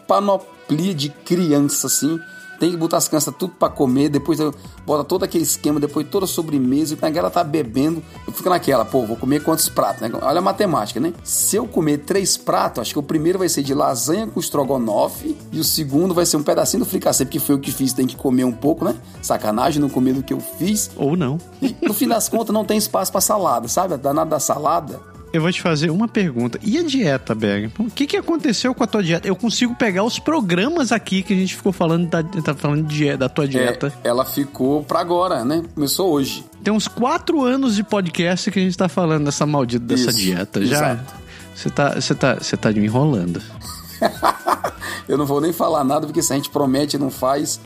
[0.06, 2.18] panoplia de criança, assim.
[2.62, 4.38] Tem que botar as crianças tudo pra comer, depois
[4.86, 8.00] bota todo aquele esquema, depois toda a sobremesa, e a galera tá bebendo.
[8.24, 10.08] Eu fico naquela, pô, vou comer quantos pratos, né?
[10.22, 11.12] Olha a matemática, né?
[11.24, 15.36] Se eu comer três pratos, acho que o primeiro vai ser de lasanha com estrogonofe,
[15.50, 18.06] e o segundo vai ser um pedacinho do fricassê, porque foi o que fiz, tem
[18.06, 18.94] que comer um pouco, né?
[19.20, 20.88] Sacanagem não comer do que eu fiz.
[20.96, 21.38] Ou não.
[21.60, 23.94] E no fim das contas não tem espaço pra salada, sabe?
[23.94, 25.00] A danada da salada.
[25.32, 26.58] Eu vou te fazer uma pergunta.
[26.62, 27.72] E a dieta, Berg?
[27.78, 29.26] O que, que aconteceu com a tua dieta?
[29.26, 33.16] Eu consigo pegar os programas aqui que a gente ficou falando da, tá falando de,
[33.16, 33.92] da tua dieta.
[34.04, 35.62] É, ela ficou pra agora, né?
[35.74, 36.44] Começou hoje.
[36.62, 40.18] Tem uns quatro anos de podcast que a gente tá falando dessa maldita dessa Isso,
[40.18, 40.64] dieta.
[40.66, 40.98] Já.
[41.54, 43.40] Você tá, você tá, você tá me enrolando.
[45.08, 47.58] Eu não vou nem falar nada, porque se a gente promete e não faz,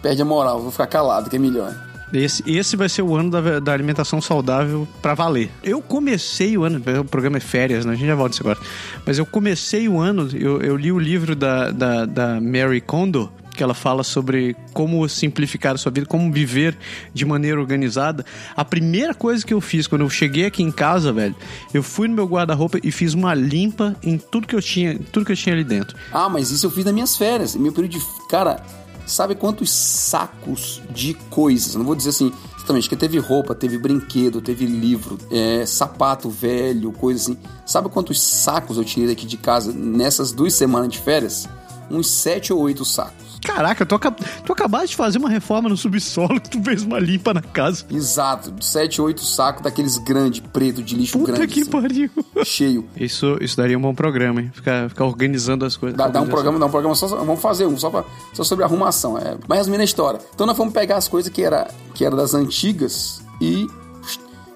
[0.00, 0.62] perde a moral.
[0.62, 1.91] Vou ficar calado, que é melhor.
[2.12, 5.50] Esse, esse vai ser o ano da, da alimentação saudável pra valer.
[5.62, 7.92] Eu comecei o ano, o programa é férias, né?
[7.92, 8.58] A gente já volta nisso agora.
[9.06, 13.32] Mas eu comecei o ano, eu, eu li o livro da, da, da Mary Kondo,
[13.54, 16.76] que ela fala sobre como simplificar a sua vida, como viver
[17.12, 18.24] de maneira organizada.
[18.56, 21.34] A primeira coisa que eu fiz quando eu cheguei aqui em casa, velho,
[21.72, 25.26] eu fui no meu guarda-roupa e fiz uma limpa em tudo que eu tinha, tudo
[25.26, 25.96] que eu tinha ali dentro.
[26.12, 27.54] Ah, mas isso eu fiz nas minhas férias.
[27.54, 28.00] Meu período de.
[28.28, 28.62] Cara,
[29.06, 31.74] sabe quantos sacos de coisas?
[31.74, 36.92] Não vou dizer assim, exatamente, que teve roupa, teve brinquedo, teve livro, é, sapato velho,
[36.92, 37.38] coisa assim.
[37.66, 41.48] Sabe quantos sacos eu tirei daqui de casa nessas duas semanas de férias?
[41.90, 43.31] Uns sete ou oito sacos.
[43.44, 44.16] Caraca, tu, acab...
[44.44, 47.84] tu acabaste de fazer uma reforma no subsolo que tu fez uma limpa na casa.
[47.90, 51.52] Exato, sete ou oito sacos daqueles grandes, preto, de lixo Puta grande.
[51.52, 52.10] que assim, pariu.
[52.44, 52.88] cheio.
[52.96, 54.50] Isso, isso daria um bom programa, hein?
[54.54, 55.96] Ficar, ficar organizando as coisas.
[55.96, 58.64] Dá, dá um programa, dá um programa só, vamos fazer um só, pra, só sobre
[58.64, 59.18] arrumação.
[59.18, 60.20] É, mas resumindo a história.
[60.34, 63.66] Então nós fomos pegar as coisas que era, que era das antigas e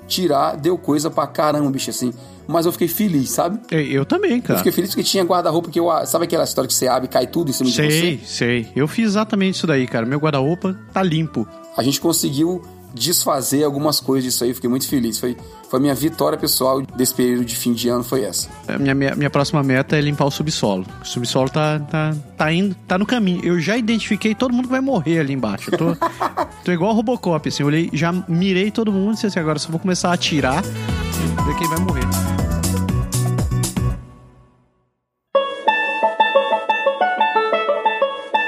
[0.06, 2.12] tirar, deu coisa pra caramba, bicho, assim.
[2.46, 3.58] Mas eu fiquei feliz, sabe?
[3.70, 4.58] Eu, eu também, Eu cara.
[4.58, 5.88] fiquei feliz porque tinha guarda-roupa que eu.
[6.06, 8.26] Sabe aquela história que você abre e cai tudo em cima de Sei, você?
[8.26, 8.68] sei.
[8.76, 10.06] Eu fiz exatamente isso daí, cara.
[10.06, 11.46] Meu guarda-roupa tá limpo.
[11.76, 12.62] A gente conseguiu
[12.94, 15.18] desfazer algumas coisas disso aí, eu fiquei muito feliz.
[15.18, 15.36] Foi,
[15.68, 18.48] foi a minha vitória pessoal desse período de fim de ano, foi essa.
[18.66, 20.86] A minha, minha, minha próxima meta é limpar o subsolo.
[21.02, 23.44] O subsolo tá, tá, tá indo, tá no caminho.
[23.44, 25.70] Eu já identifiquei todo mundo que vai morrer ali embaixo.
[25.72, 25.96] Eu tô,
[26.64, 27.62] tô igual Robocop, assim.
[27.62, 30.62] Eu olhei, já mirei todo mundo e disse assim, agora só vou começar a atirar
[30.62, 32.35] ver quem vai morrer.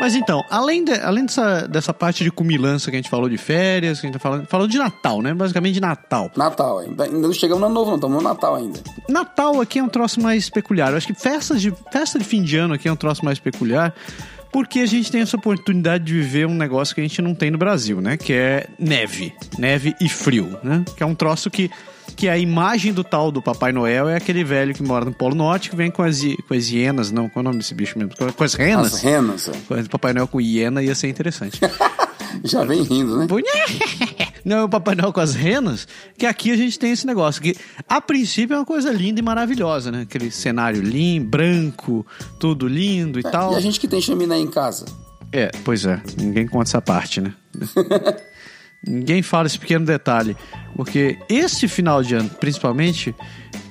[0.09, 3.37] Mas então, além, de, além dessa, dessa parte de cumilança que a gente falou de
[3.37, 5.35] férias, que a gente tá falando, falou de Natal, né?
[5.35, 6.31] Basicamente de Natal.
[6.35, 8.81] Natal, ainda, ainda não chegamos no novo, não, estamos no Natal ainda.
[9.07, 10.93] Natal aqui é um troço mais peculiar.
[10.93, 13.39] Eu acho que festas de, festa de fim de ano aqui é um troço mais
[13.39, 13.95] peculiar.
[14.51, 17.51] Porque a gente tem essa oportunidade de viver um negócio que a gente não tem
[17.51, 18.17] no Brasil, né?
[18.17, 19.35] Que é neve.
[19.59, 20.87] Neve e frio, né?
[20.97, 21.71] Que é um troço que
[22.19, 25.37] que a imagem do tal do Papai Noel é aquele velho que mora no Polo
[25.37, 27.97] Norte que vem com as, com as hienas, não, qual é o nome desse bicho
[27.97, 28.13] mesmo?
[28.37, 28.95] Com as renas.
[28.95, 29.49] As renas.
[29.49, 29.83] é.
[29.89, 31.61] Papai Noel com hiena ia ser interessante.
[32.43, 33.27] Já vem rindo, né?
[34.45, 35.87] Não, o Papai Noel com as renas,
[36.19, 37.55] que aqui a gente tem esse negócio, que
[37.89, 40.03] a princípio é uma coisa linda e maravilhosa, né?
[40.03, 42.05] Aquele cenário lindo, branco,
[42.41, 43.53] tudo lindo e é, tal.
[43.53, 44.87] E a gente que tem chaminé em casa?
[45.33, 47.33] É, pois é, ninguém conta essa parte, né?
[48.87, 50.37] Ninguém fala esse pequeno detalhe.
[50.75, 53.15] Porque esse final de ano, principalmente,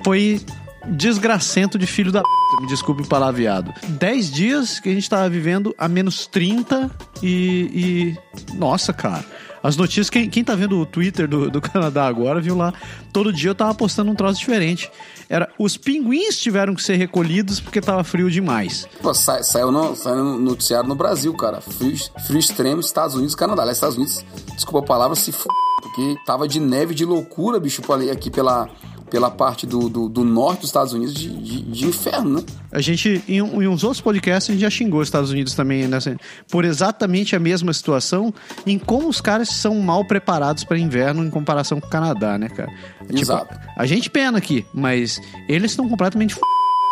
[0.04, 0.41] foi
[0.86, 2.28] desgracento de filho da p.
[2.62, 3.74] Me desculpe o palavreado.
[3.88, 6.89] 10 dias que a gente tava vivendo a menos 30
[7.22, 8.15] e.
[8.52, 8.56] e...
[8.56, 9.26] Nossa, cara.
[9.62, 12.74] As notícias, quem, quem tá vendo o Twitter do, do Canadá agora, viu lá.
[13.12, 14.89] Todo dia eu tava postando um troço diferente.
[15.30, 18.88] Era, os pinguins tiveram que ser recolhidos porque tava frio demais.
[19.02, 21.60] Pô, sa- saiu, no, saiu no noticiário no Brasil, cara.
[21.62, 23.62] Frio, frio extremo, Estados Unidos Canadá.
[23.63, 24.24] Aliás, Estados Unidos,
[24.56, 25.43] desculpa a palavra, se f...
[25.82, 28.67] Porque tava de neve de loucura, bicho, aqui pela,
[29.10, 32.43] pela parte do, do, do norte dos Estados Unidos de, de, de inferno, né?
[32.72, 35.88] A gente, em, em uns outros podcasts, a gente já xingou os Estados Unidos também
[35.88, 36.15] nessa,
[36.50, 38.34] por exatamente a mesma situação,
[38.65, 42.50] em como os caras são mal preparados para inverno em comparação com o Canadá, né,
[42.50, 42.72] cara?
[43.08, 43.60] Tipo, Exato.
[43.78, 46.41] a gente pena aqui, mas eles estão completamente f...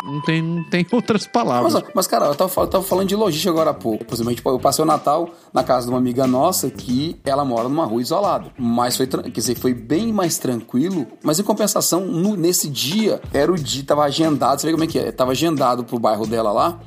[0.05, 1.73] não tem, não tem outras palavras.
[1.73, 4.05] Mas, mas, cara, eu tava, eu tava falando de logística agora há pouco.
[4.05, 7.67] Por exemplo, eu passei o Natal na casa de uma amiga nossa que ela mora
[7.67, 8.51] numa rua isolada.
[8.57, 11.07] Mas foi, quer dizer, foi bem mais tranquilo.
[11.23, 14.87] Mas em compensação, no- nesse dia, era o dia, tava agendado, você vê como é
[14.87, 15.11] que é?
[15.11, 16.79] Tava agendado pro bairro dela lá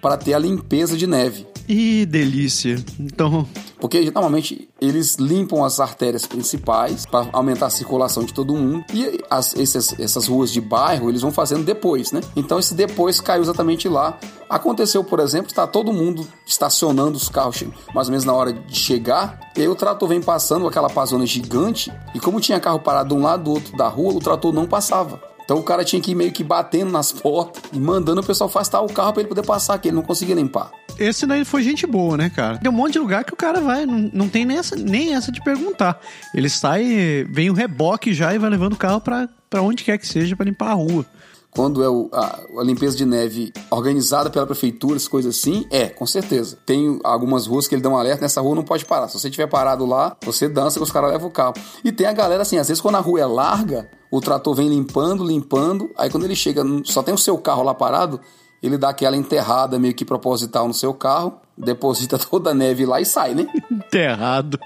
[0.00, 1.46] para ter a limpeza de neve.
[1.72, 2.84] Ih, delícia.
[2.98, 3.46] Então,
[3.78, 8.84] Porque normalmente eles limpam as artérias principais para aumentar a circulação de todo mundo.
[8.92, 12.20] E as- essas ruas de bairro eles vão fazendo depois, né?
[12.36, 14.18] Então esse depois caiu exatamente lá.
[14.50, 17.62] Aconteceu, por exemplo, está todo mundo estacionando os carros
[17.94, 19.38] mais ou menos na hora de chegar.
[19.56, 21.90] E aí o trator vem passando aquela pazona gigante.
[22.14, 24.66] E como tinha carro parado de um lado do outro da rua, o trator não
[24.66, 25.22] passava.
[25.50, 28.48] Então o cara tinha que ir meio que batendo nas portas e mandando o pessoal
[28.48, 30.70] afastar o carro para ele poder passar, que ele não conseguia limpar.
[30.96, 32.58] esse daí foi gente boa, né, cara?
[32.58, 35.12] Tem um monte de lugar que o cara vai, não, não tem nem essa, nem
[35.12, 35.98] essa de perguntar.
[36.32, 39.98] Ele sai, vem o reboque já e vai levando o carro pra, pra onde quer
[39.98, 41.04] que seja pra limpar a rua.
[41.50, 45.88] quando é o- a, a limpeza de neve organizada pela prefeitura, essas coisas assim, é,
[45.88, 46.58] com certeza.
[46.64, 49.08] Tem algumas ruas que ele dá um alerta, nessa rua não pode parar.
[49.08, 51.54] Se você estiver parado lá, você dança que os caras levam o carro.
[51.84, 54.68] E tem a galera assim, às vezes quando a rua é larga, o trator vem
[54.68, 58.20] limpando, limpando, aí quando ele chega, só tem o seu carro lá parado,
[58.62, 63.00] ele dá aquela enterrada meio que proposital no seu carro, deposita toda a neve lá
[63.00, 63.46] e sai, né?
[63.70, 64.58] Enterrado.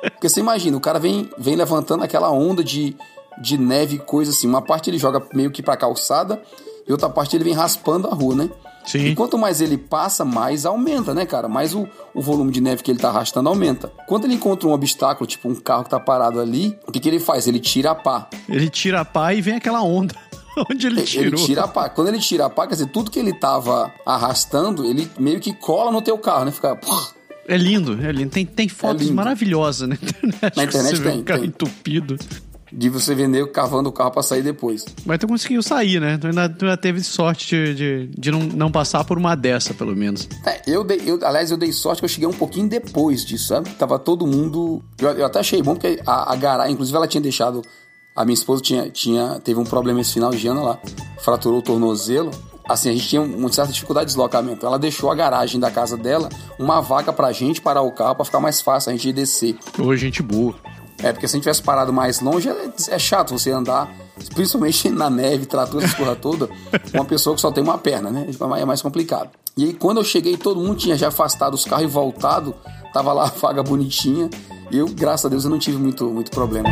[0.00, 2.96] Porque você imagina, o cara vem, vem levantando aquela onda de,
[3.40, 4.48] de neve e coisa assim.
[4.48, 6.42] Uma parte ele joga meio que pra calçada
[6.88, 8.50] e outra parte ele vem raspando a rua, né?
[8.84, 9.06] Sim.
[9.06, 11.48] E quanto mais ele passa, mais aumenta, né, cara?
[11.48, 13.92] Mais o, o volume de neve que ele tá arrastando aumenta.
[14.06, 17.08] Quando ele encontra um obstáculo, tipo um carro que tá parado ali, o que, que
[17.08, 17.46] ele faz?
[17.46, 18.28] Ele tira a pá.
[18.48, 20.14] Ele tira a pá e vem aquela onda.
[20.70, 21.44] Onde ele Ele tirou.
[21.46, 21.88] tira a pá.
[21.88, 25.52] Quando ele tira a pá, quer dizer, tudo que ele tava arrastando, ele meio que
[25.54, 26.50] cola no teu carro, né?
[26.50, 26.78] Fica.
[27.46, 28.30] É lindo, é lindo.
[28.30, 29.14] Tem, tem fotos lindo.
[29.14, 30.56] maravilhosas na internet.
[30.56, 31.44] Na internet Você vê tem, um tem.
[31.46, 32.16] entupido.
[32.72, 34.84] De você vender cavando o carro pra sair depois.
[35.04, 36.16] Mas tu conseguiu sair, né?
[36.18, 39.74] Tu ainda, tu ainda teve sorte de, de, de não, não passar por uma dessa,
[39.74, 40.28] pelo menos.
[40.46, 43.48] É, eu dei, eu, aliás, eu dei sorte que eu cheguei um pouquinho depois disso,
[43.48, 43.70] sabe?
[43.70, 44.82] Tava todo mundo.
[44.98, 47.62] Eu, eu até achei bom, porque a, a garagem, inclusive, ela tinha deixado.
[48.14, 50.80] A minha esposa tinha, tinha, teve um problema esse final de ano, ela
[51.22, 52.30] fraturou o tornozelo.
[52.68, 54.64] Assim, a gente tinha uma certa dificuldade de deslocamento.
[54.64, 58.24] Ela deixou a garagem da casa dela uma vaga pra gente parar o carro pra
[58.24, 59.56] ficar mais fácil a gente descer.
[59.76, 60.54] Ô, gente boa.
[61.02, 63.90] É, porque se a gente tivesse parado mais longe, é, é chato você andar,
[64.34, 66.54] principalmente na neve, trator, essa porra toda, com
[66.98, 68.26] uma pessoa que só tem uma perna, né?
[68.58, 69.30] É mais complicado.
[69.56, 72.54] E aí, quando eu cheguei, todo mundo tinha já afastado os carros e voltado,
[72.92, 74.28] tava lá a vaga bonitinha,
[74.70, 76.68] e eu, graças a Deus, eu não tive muito, muito problema.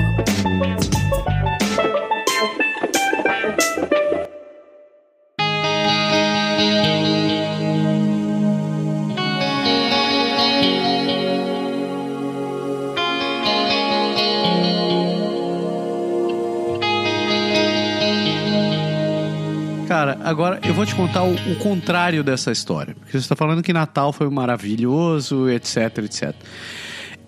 [20.29, 22.95] Agora eu vou te contar o, o contrário dessa história.
[22.95, 26.35] Porque você está falando que Natal foi maravilhoso, etc, etc.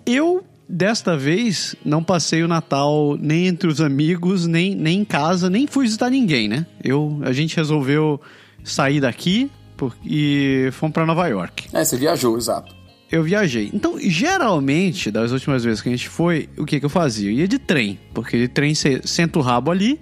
[0.05, 5.49] Eu, desta vez, não passei o Natal nem entre os amigos, nem, nem em casa,
[5.49, 6.65] nem fui visitar ninguém, né?
[6.83, 8.19] Eu, a gente resolveu
[8.63, 11.67] sair daqui, por- e fomos pra Nova York.
[11.73, 12.75] É, você viajou, exato.
[13.11, 13.69] Eu viajei.
[13.73, 17.29] Então, geralmente, das últimas vezes que a gente foi, o que, que eu fazia?
[17.29, 19.99] Eu ia de trem, porque de trem você senta o rabo ali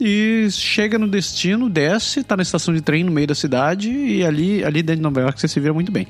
[0.00, 4.24] e chega no destino, desce, tá na estação de trem no meio da cidade e
[4.24, 6.06] ali, ali dentro de Nova York você se vira muito bem.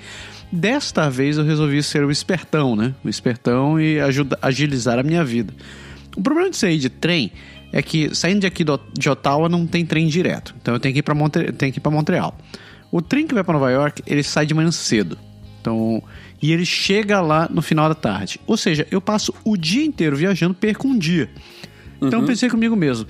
[0.52, 2.94] Desta vez eu resolvi ser o espertão, né?
[3.04, 5.52] O espertão e ajuda, agilizar a minha vida.
[6.16, 7.30] O problema de sair de trem
[7.72, 10.54] é que saindo de aqui do- de Ottawa não tem trem direto.
[10.60, 12.36] Então eu tenho que ir para para Montreal.
[12.90, 15.18] O trem que vai para Nova York, ele sai de manhã cedo.
[15.60, 16.02] Então,
[16.40, 18.40] e ele chega lá no final da tarde.
[18.46, 21.28] Ou seja, eu passo o dia inteiro viajando, perco um dia.
[22.00, 23.06] Então eu pensei comigo mesmo,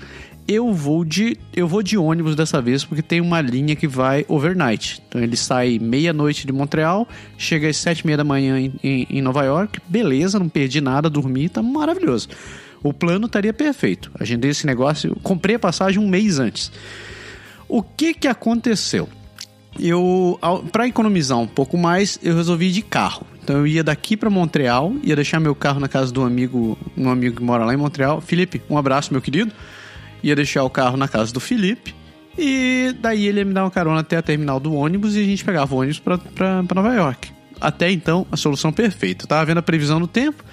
[0.51, 4.25] eu vou de eu vou de ônibus dessa vez porque tem uma linha que vai
[4.27, 4.99] overnight.
[5.07, 7.07] Então ele sai meia-noite de Montreal,
[7.37, 10.81] chega às sete e meia da manhã em, em- em Nova York, beleza, não perdi
[10.81, 12.29] nada, dormi, tá maravilhoso.
[12.81, 14.09] O plano estaria perfeito.
[14.19, 16.71] Agendei esse negócio, comprei a passagem um mês antes.
[17.67, 19.07] O que que aconteceu?
[19.79, 20.39] Eu,
[20.71, 23.25] para economizar um pouco mais, eu resolvi ir de carro.
[23.43, 27.09] Então eu ia daqui para Montreal, ia deixar meu carro na casa do amigo, um
[27.09, 28.19] amigo que mora lá em Montreal.
[28.19, 29.51] Felipe, um abraço, meu querido.
[30.23, 31.95] Ia deixar o carro na casa do Felipe.
[32.37, 35.23] E daí ele ia me dar uma carona até a terminal do ônibus e a
[35.23, 37.31] gente pegava o ônibus pra Nova York.
[37.59, 39.25] Até então, a solução perfeita.
[39.25, 40.43] Eu tava vendo a previsão do tempo.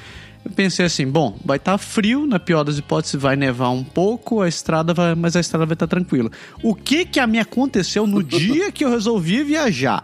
[0.44, 4.40] Eu pensei assim, bom, vai estar frio, na pior das hipóteses vai nevar um pouco,
[4.42, 6.30] a estrada vai, mas a estrada vai estar tranquila.
[6.62, 10.02] O que que a me aconteceu no dia que eu resolvi viajar?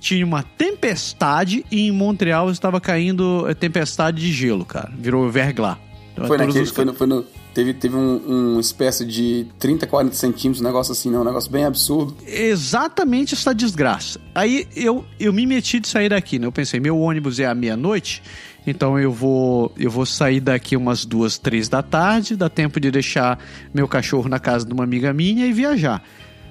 [0.00, 4.90] Tinha uma tempestade e em Montreal estava caindo eh, tempestade de gelo, cara.
[4.98, 5.76] Virou verglas.
[6.12, 6.64] Então, Foi todos naquele.
[6.64, 10.64] os- Foi no, foi no- teve teve um, um espécie de 30, 40 centímetros, um
[10.64, 11.18] negócio assim, né?
[11.18, 12.16] Um negócio bem absurdo.
[12.26, 14.20] exatamente essa desgraça.
[14.34, 16.46] Aí eu, eu me meti de sair daqui, né?
[16.46, 18.22] Eu pensei, meu ônibus é à meia-noite,
[18.66, 22.90] então eu vou eu vou sair daqui umas duas, três da tarde, dá tempo de
[22.90, 23.38] deixar
[23.72, 26.02] meu cachorro na casa de uma amiga minha e viajar.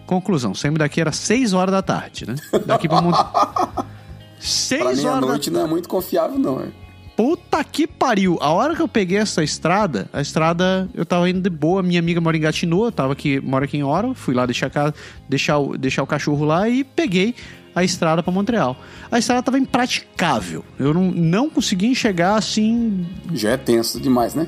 [0.05, 2.35] Conclusão, saímos daqui era seis horas da tarde, né?
[2.65, 3.15] Daqui pra Mont...
[4.41, 6.59] Pra Seis horas da meia-noite não é muito confiável, não.
[6.61, 6.80] É.
[7.21, 8.39] Puta que pariu!
[8.41, 11.84] A hora que eu peguei essa estrada, a estrada eu tava indo de boa.
[11.84, 14.91] Minha amiga mora em Gatineau, tava aqui, mora aqui em Oro, fui lá deixar, casa,
[15.29, 17.36] deixar, o, deixar o cachorro lá e peguei
[17.75, 18.75] a estrada pra Montreal.
[19.12, 20.65] A estrada tava impraticável.
[20.79, 23.05] Eu não, não conseguia enxergar assim.
[23.36, 24.47] Já é tenso demais, né?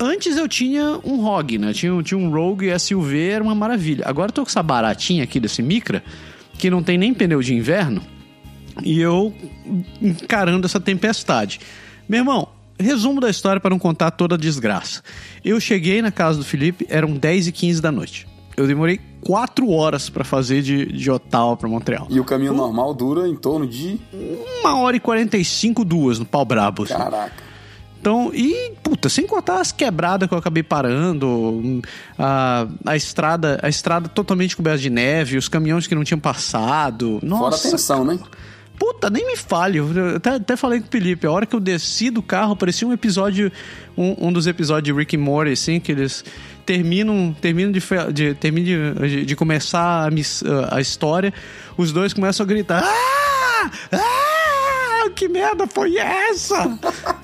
[0.00, 1.74] Antes eu tinha um ROG, né?
[1.74, 4.06] Tinha, tinha um Rogue SUV, era uma maravilha.
[4.08, 6.02] Agora eu tô com essa baratinha aqui desse Micra,
[6.56, 8.00] que não tem nem pneu de inverno,
[8.82, 9.34] e eu
[10.00, 11.60] encarando essa tempestade.
[12.08, 15.02] Meu irmão, resumo da história para não contar toda a desgraça.
[15.44, 18.26] Eu cheguei na casa do Felipe, eram 10 e 15 da noite.
[18.56, 22.06] Eu demorei 4 horas para fazer de, de Ottawa para Montreal.
[22.08, 24.00] E o caminho normal dura em torno de.
[24.60, 26.84] Uma hora e 45, duas no pau brabo.
[26.84, 26.94] assim.
[26.94, 27.46] Caraca.
[28.00, 31.82] Então, e, puta, sem contar as quebradas que eu acabei parando,
[32.16, 37.18] a, a estrada a estrada totalmente coberta de neve, os caminhões que não tinham passado.
[37.20, 38.18] Fora a Nossa, tensão, né?
[38.78, 39.78] Puta, nem me fale.
[39.78, 42.86] Eu até, até falei com o Felipe, a hora que eu desci do carro, parecia
[42.86, 43.50] um episódio,
[43.96, 46.24] um, um dos episódios de Rick and Morty, assim, que eles
[46.64, 47.80] terminam, terminam de,
[48.12, 51.32] de, terminam de, de começar a, miss- a história,
[51.76, 53.70] os dois começam a gritar, ah!
[53.92, 55.10] Ah!
[55.14, 56.78] Que merda foi essa?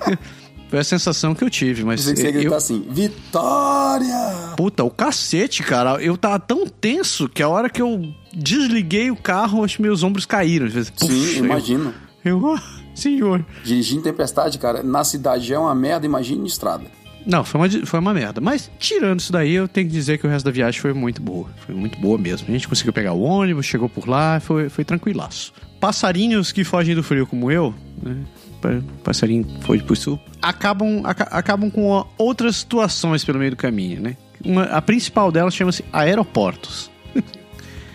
[0.73, 4.55] Foi a sensação que eu tive, mas você eu, gritar assim: Vitória!
[4.57, 6.01] Puta, o cacete, cara.
[6.01, 10.01] Eu tava tão tenso que a hora que eu desliguei o carro, acho que meus
[10.01, 10.67] ombros caíram.
[10.67, 11.93] Vezes, Sim, puxa, eu- imagino.
[12.25, 12.63] Eu, ah,
[12.95, 13.45] senhor.
[13.63, 16.85] Dirigir em tempestade, cara, na cidade já é uma merda, imagine em estrada.
[17.23, 18.41] Não, foi uma, foi uma merda.
[18.41, 21.21] Mas, tirando isso daí, eu tenho que dizer que o resto da viagem foi muito
[21.21, 21.49] boa.
[21.67, 22.47] Foi muito boa mesmo.
[22.49, 25.53] A gente conseguiu pegar o ônibus, chegou por lá, foi, foi tranquilaço.
[25.79, 28.17] Passarinhos que fogem do frio como eu, né?
[28.61, 34.01] pa- Passarinho foi pro sul, acabam, aca- acabam com outras situações pelo meio do caminho,
[34.01, 34.17] né?
[34.43, 36.91] Uma- a principal delas chama-se aeroportos.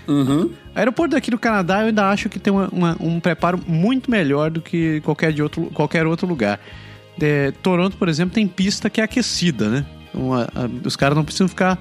[0.06, 0.50] Uhum.
[0.74, 4.50] Aeroporto daqui do Canadá eu ainda acho que tem uma- uma- um preparo muito melhor
[4.50, 6.58] do que qualquer, de outro, qualquer outro lugar.
[7.20, 9.86] É, Toronto, por exemplo, tem pista que é aquecida, né?
[10.08, 11.78] Então, a- a- os caras não precisam ficar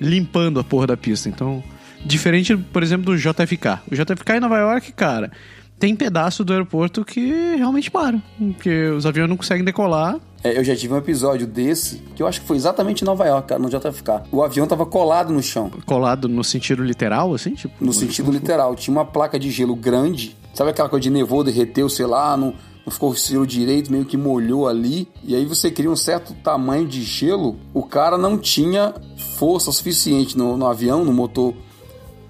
[0.00, 1.28] limpando a porra da pista.
[1.28, 1.64] Então,
[2.04, 3.80] diferente, por exemplo, do JFK.
[3.90, 5.32] O JFK em Nova York, cara,
[5.78, 8.22] tem pedaço do aeroporto que realmente param.
[8.38, 10.18] Porque os aviões não conseguem decolar.
[10.42, 13.24] É, eu já tive um episódio desse, que eu acho que foi exatamente em Nova
[13.24, 14.24] York, no JFK.
[14.30, 17.82] O avião tava colado no chão, Colado no sentido literal, assim, tipo.
[17.82, 18.74] no sentido literal.
[18.76, 22.52] Tinha uma placa de gelo grande, sabe aquela coisa de nevou, derreteu, sei lá, não,
[22.84, 25.08] não ficou o gelo direito, meio que molhou ali.
[25.22, 28.92] E aí você cria um certo tamanho de gelo, o cara não tinha
[29.38, 31.54] força suficiente no, no avião, no motor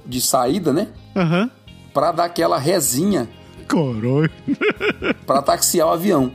[0.06, 0.86] de saída, né?
[1.16, 1.50] Aham.
[1.94, 3.28] Pra dar aquela resinha
[3.66, 4.30] Caralho.
[5.24, 6.30] para taxiar o avião.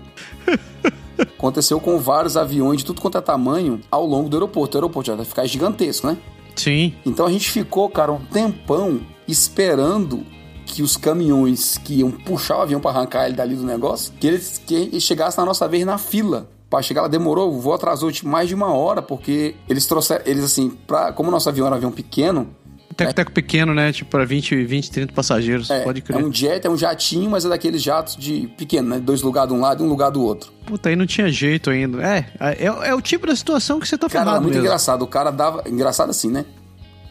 [1.19, 4.75] Aconteceu com vários aviões de tudo quanto é tamanho ao longo do aeroporto.
[4.75, 6.17] O aeroporto já vai ficar gigantesco, né?
[6.55, 6.93] Sim.
[7.05, 10.25] Então a gente ficou, cara, um tempão esperando
[10.65, 14.27] que os caminhões que iam puxar o avião para arrancar ele dali do negócio, que
[14.27, 16.49] eles que chegasse na nossa vez na fila.
[16.69, 20.23] Para chegar lá demorou, o voo atrasou tipo, mais de uma hora, porque eles trouxeram,
[20.27, 22.47] eles assim, pra, como o nosso avião era um avião pequeno,
[22.95, 23.91] Teco-teco pequeno, né?
[23.93, 25.69] Tipo, para 20, 20, 30 passageiros.
[25.69, 26.25] é, pode é crer.
[26.25, 28.99] um jet, é um jatinho, mas é daqueles jatos de pequeno, né?
[28.99, 30.51] Dois lugares de um lado e um lugar do outro.
[30.65, 32.01] Puta, aí não tinha jeito ainda.
[32.03, 34.67] É, é, é o tipo da situação que você tá Cara, era falando muito mesmo.
[34.67, 35.01] engraçado.
[35.03, 35.63] O cara dava.
[35.67, 36.45] Engraçado assim, né?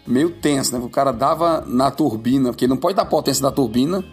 [0.07, 0.85] Meio tenso, né?
[0.85, 4.05] O cara dava na turbina, porque não pode dar potência na turbina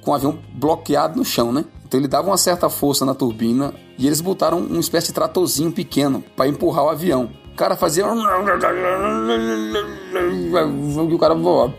[0.00, 1.64] com o avião bloqueado no chão, né?
[1.86, 5.70] Então ele dava uma certa força na turbina e eles botaram uma espécie de tratorzinho
[5.72, 7.30] pequeno para empurrar o avião.
[7.54, 8.02] O cara fazia.
[8.02, 8.06] E
[11.14, 11.72] o cara voava.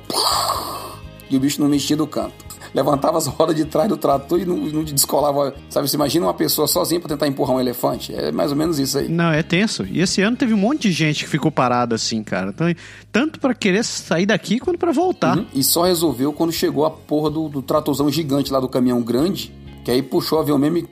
[1.30, 2.46] E o bicho não mexia do canto.
[2.74, 5.54] Levantava as rodas de trás do trator e não, não descolava.
[5.70, 8.16] Sabe, você imagina uma pessoa sozinha pra tentar empurrar um elefante?
[8.16, 9.10] É mais ou menos isso aí.
[9.10, 9.86] Não, é tenso.
[9.86, 12.52] E esse ano teve um monte de gente que ficou parada assim, cara.
[12.52, 12.74] Então,
[13.12, 15.38] tanto pra querer sair daqui quanto pra voltar.
[15.38, 15.46] Uhum.
[15.54, 19.54] E só resolveu quando chegou a porra do, do tratorzão gigante lá do caminhão grande.
[19.84, 20.88] Que aí puxou o avião mesmo e.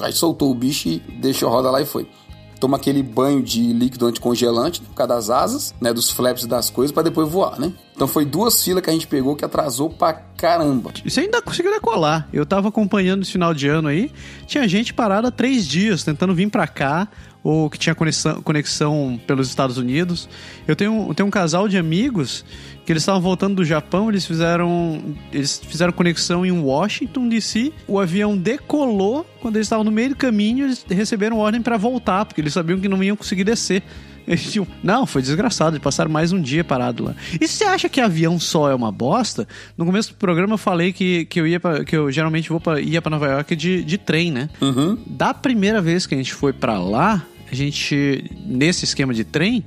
[0.00, 2.08] Aí soltou o bicho e deixou a roda lá e foi.
[2.60, 5.92] Toma aquele banho de líquido anticongelante por causa das asas, né?
[5.92, 7.72] Dos flaps das coisas, pra depois voar, né?
[7.94, 10.92] Então foi duas filas que a gente pegou que atrasou pra caramba.
[11.04, 12.28] E você ainda conseguiu decolar.
[12.32, 14.10] Eu tava acompanhando esse final de ano aí.
[14.46, 17.08] Tinha gente parada três dias tentando vir pra cá.
[17.44, 20.28] Ou que tinha conexão, conexão pelos Estados Unidos.
[20.66, 22.42] Eu tenho, eu tenho um casal de amigos
[22.86, 24.08] que eles estavam voltando do Japão.
[24.08, 27.70] Eles fizeram, eles fizeram conexão em Washington DC.
[27.86, 29.26] O avião decolou.
[29.42, 32.80] Quando eles estavam no meio do caminho, eles receberam ordem pra voltar, porque eles sabiam
[32.80, 33.82] que não iam conseguir descer.
[34.50, 35.76] Tinham- Não, foi desgraçado.
[35.76, 37.14] Eles passaram mais um dia parado lá.
[37.38, 39.46] E se você acha que avião só é uma bosta?
[39.76, 42.58] No começo do programa eu falei que, que eu ia pra, que eu geralmente vou
[42.58, 44.48] pra, ia para Nova York de, de trem, né?
[44.62, 44.96] Uhum.
[45.06, 49.64] Da primeira vez que a gente foi pra lá, a gente nesse esquema de trem,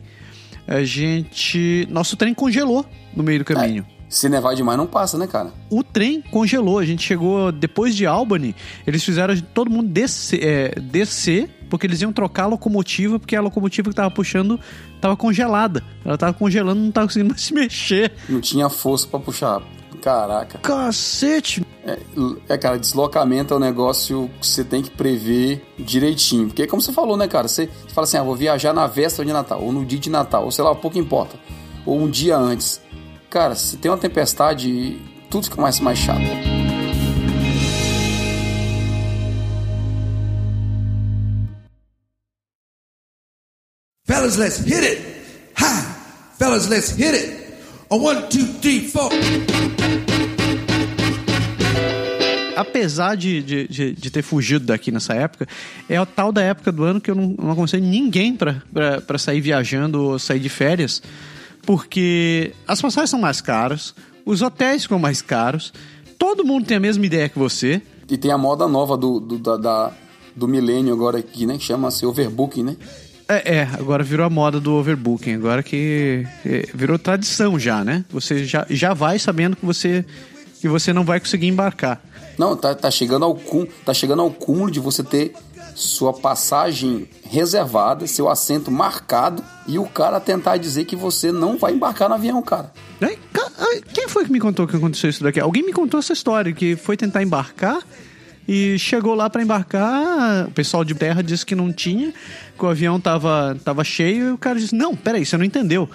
[0.67, 3.85] a gente nosso trem congelou no meio do caminho.
[4.09, 5.51] Se nevar demais, não passa, né, cara?
[5.69, 6.79] O trem congelou.
[6.79, 8.55] A gente chegou depois de Albany.
[8.85, 13.41] Eles fizeram todo mundo descer, é, descer porque eles iam trocar a locomotiva, porque a
[13.41, 14.59] locomotiva que tava puxando
[15.01, 15.83] tava congelada.
[16.05, 18.13] Ela tava congelando, não tava conseguindo mais se mexer.
[18.29, 19.61] Não tinha força pra puxar.
[20.07, 20.57] Caraca.
[20.59, 21.65] Cacete!
[21.85, 21.99] É,
[22.47, 26.47] é, cara, deslocamento é um negócio que você tem que prever direitinho.
[26.47, 27.49] Porque, como você falou, né, cara?
[27.49, 30.09] Você, você fala assim, ah, vou viajar na véspera de Natal, ou no dia de
[30.09, 31.37] Natal, ou sei lá, pouco importa.
[31.85, 32.79] Ou um dia antes.
[33.29, 34.97] Cara, se tem uma tempestade,
[35.29, 36.21] tudo fica mais, mais chato.
[44.05, 45.01] Fellas, let's hit it.
[45.61, 46.31] Ha!
[46.39, 47.36] Fellas, let's hit it.
[47.89, 49.09] One, two, three, four.
[52.55, 55.47] apesar de, de, de, de ter fugido daqui nessa época,
[55.87, 59.39] é a tal da época do ano que eu não, não aconselho ninguém pra sair
[59.41, 61.01] viajando ou sair de férias,
[61.61, 63.93] porque as passagens são mais caras,
[64.25, 65.71] os hotéis ficam mais caros,
[66.17, 67.81] todo mundo tem a mesma ideia que você.
[68.09, 69.91] E tem a moda nova do, do, da, da-
[70.35, 71.57] do milênio agora aqui, né?
[71.57, 72.77] Que chama-se overbooking, né?
[73.29, 76.25] É, é, agora virou a moda do overbooking, agora que
[76.73, 78.05] virou tradição já, né?
[78.09, 80.05] Você já, já vai sabendo que você,
[80.61, 82.01] que você não vai conseguir embarcar.
[82.37, 85.33] Não, tá, tá chegando ao cúmulo, tá chegando ao cúmulo de você ter
[85.75, 91.73] sua passagem reservada, seu assento marcado e o cara tentar dizer que você não vai
[91.73, 92.71] embarcar no avião, cara.
[93.93, 95.39] Quem foi que me contou que aconteceu isso daqui?
[95.39, 97.79] Alguém me contou essa história, que foi tentar embarcar
[98.47, 102.13] e chegou lá pra embarcar, o pessoal de terra disse que não tinha,
[102.57, 105.89] que o avião tava, tava cheio e o cara disse, não, peraí, você não entendeu.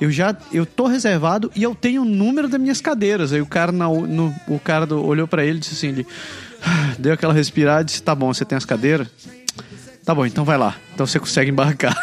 [0.00, 3.32] Eu já, eu tô reservado e eu tenho o número das minhas cadeiras.
[3.32, 6.06] Aí o cara, na, no, o cara do- olhou pra ele e disse assim, ele,
[6.62, 9.08] "Ah", deu aquela respirada e disse, tá bom, você tem as cadeiras?
[10.04, 10.76] Tá bom, então vai lá.
[10.94, 11.96] Então você consegue embarcar.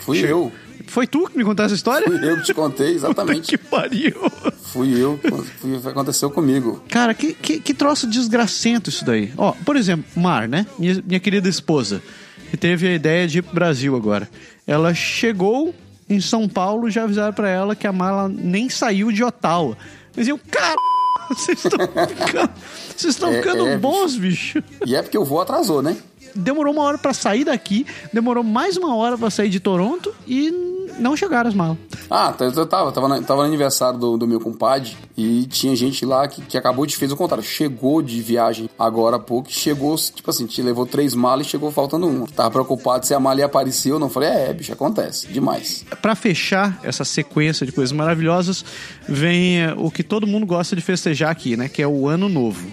[0.00, 0.52] Fui eu.
[0.86, 2.06] Foi tu que me contou essa história?
[2.06, 3.48] Fui eu que te contei, exatamente.
[3.48, 4.14] que pariu.
[4.62, 5.18] Fui eu,
[5.58, 6.82] fui, aconteceu comigo.
[6.88, 9.32] Cara, que, que, que troço desgracento isso daí.
[9.36, 10.66] Ó, por exemplo, Mar, né?
[10.78, 12.02] Minha, minha querida esposa,
[12.50, 14.28] que teve a ideia de ir pro Brasil agora.
[14.66, 15.74] Ela chegou
[16.08, 19.76] em São Paulo já avisaram pra ela que a mala nem saiu de Ottawa.
[20.16, 20.76] Mas eu, cara,
[21.30, 22.50] vocês estão ficando,
[22.96, 24.62] vocês estão É, ficando é, bons, bicho.
[24.86, 25.96] E é porque o voo atrasou, né?
[26.36, 30.66] Demorou uma hora pra sair daqui, demorou mais uma hora pra sair de Toronto e
[30.98, 31.76] não chegaram as malas.
[32.10, 36.04] Ah, eu tava, tava, no, tava no aniversário do, do meu compadre e tinha gente
[36.04, 37.44] lá que, que acabou de fez o contrário.
[37.44, 41.70] Chegou de viagem agora há pouco, chegou, tipo assim, te levou três malas e chegou
[41.70, 42.26] faltando uma.
[42.28, 44.08] Tava preocupado se a mala ia aparecer ou não.
[44.08, 45.84] Falei, é, bicho, acontece, demais.
[46.00, 48.64] Pra fechar essa sequência de coisas maravilhosas,
[49.08, 51.68] vem eh, o que todo mundo gosta de festejar aqui, né?
[51.68, 52.66] Que é o Ano Novo.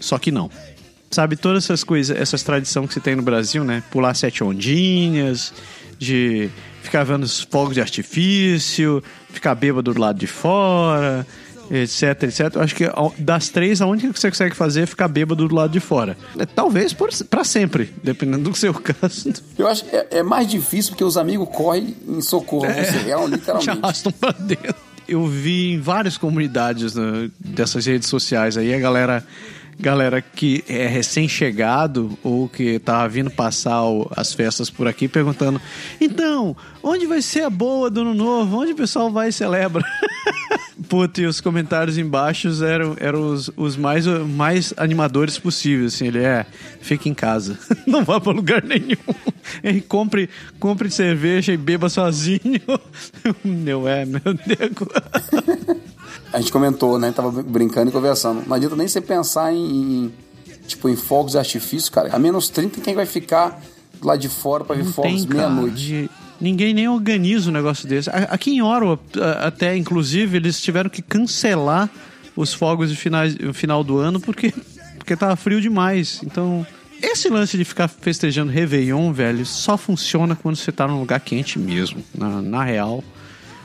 [0.00, 0.50] Só que não.
[1.10, 3.82] Sabe, todas essas coisas, essas tradições que se tem no Brasil, né?
[3.90, 5.52] Pular sete ondinhas,
[5.98, 6.48] de
[6.82, 11.26] ficar vendo os fogos de artifício, ficar bêbado do lado de fora,
[11.70, 12.54] etc, etc.
[12.54, 12.84] Eu acho que
[13.18, 16.16] das três, a única que você consegue fazer é ficar bêbado do lado de fora.
[16.38, 19.32] É, Talvez por, pra sempre, dependendo do seu caso.
[19.58, 22.66] Eu acho que é, é mais difícil porque os amigos correm em socorro.
[22.66, 23.70] Você real, Te literalmente.
[23.82, 24.74] arrastam pra dentro.
[25.08, 29.24] Eu vi em várias comunidades né, dessas redes sociais aí a galera,
[29.80, 33.80] galera que é recém-chegado ou que tava vindo passar
[34.16, 35.60] as festas por aqui perguntando:
[36.00, 38.58] então, onde vai ser a boa do ano novo?
[38.58, 39.84] Onde o pessoal vai e celebra?
[40.88, 45.94] Puta, e os comentários embaixo eram, eram os, os mais, mais animadores possíveis.
[45.94, 46.46] Assim, ele é,
[46.80, 48.96] fica em casa, não vá pra lugar nenhum.
[49.64, 50.28] Ele compre,
[50.60, 52.60] compre cerveja e beba sozinho.
[53.42, 55.88] Meu é, meu Deus.
[56.32, 57.12] A gente comentou, né?
[57.12, 58.46] Tava brincando e conversando.
[58.46, 59.64] Não adianta nem você pensar em,
[60.06, 60.12] em,
[60.66, 62.14] tipo, em fogos de artifício, cara.
[62.14, 63.60] A menos 30, quem vai ficar
[64.02, 66.10] lá de fora pra ver Não fogos meia-noite?
[66.40, 68.08] Ninguém nem organiza um negócio desse.
[68.10, 71.90] Aqui em Orwa, a- até inclusive, eles tiveram que cancelar
[72.36, 74.54] os fogos de finais, no final do ano porque,
[74.96, 76.20] porque tava frio demais.
[76.24, 76.64] Então,
[77.02, 81.58] esse lance de ficar festejando Réveillon, velho, só funciona quando você tá num lugar quente
[81.58, 83.04] mesmo, na, na real.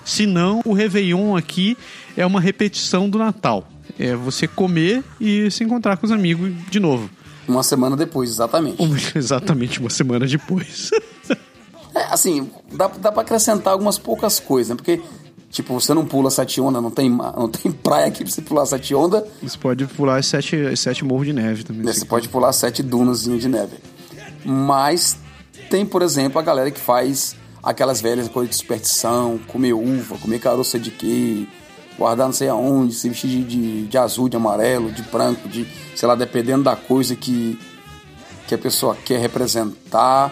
[0.06, 1.76] Se não, o Réveillon aqui
[2.16, 3.68] é uma repetição do Natal.
[4.00, 7.10] É você comer e se encontrar com os amigos de novo.
[7.48, 8.78] Uma semana depois, exatamente.
[9.18, 10.92] Exatamente uma semana depois.
[11.98, 14.76] É, assim, dá, dá pra acrescentar algumas poucas coisas, né?
[14.76, 15.02] Porque,
[15.50, 18.66] tipo, você não pula sete onda, não tem, não tem praia aqui pra você pular
[18.66, 19.26] sete onda.
[19.42, 21.86] Você pode pular as sete, as sete morros de neve também.
[21.86, 21.94] né?
[21.94, 23.78] Você pode pular sete dunazinhas de neve.
[24.44, 25.18] Mas
[25.70, 27.34] tem, por exemplo, a galera que faz
[27.66, 31.48] aquelas velhas coisas de superstição, comer uva, comer caroça de quê,
[31.98, 35.68] guardar não sei aonde, se vestir de, de, de azul, de amarelo, de branco, de,
[35.96, 37.60] sei lá, dependendo da coisa que,
[38.48, 40.32] que a pessoa quer representar.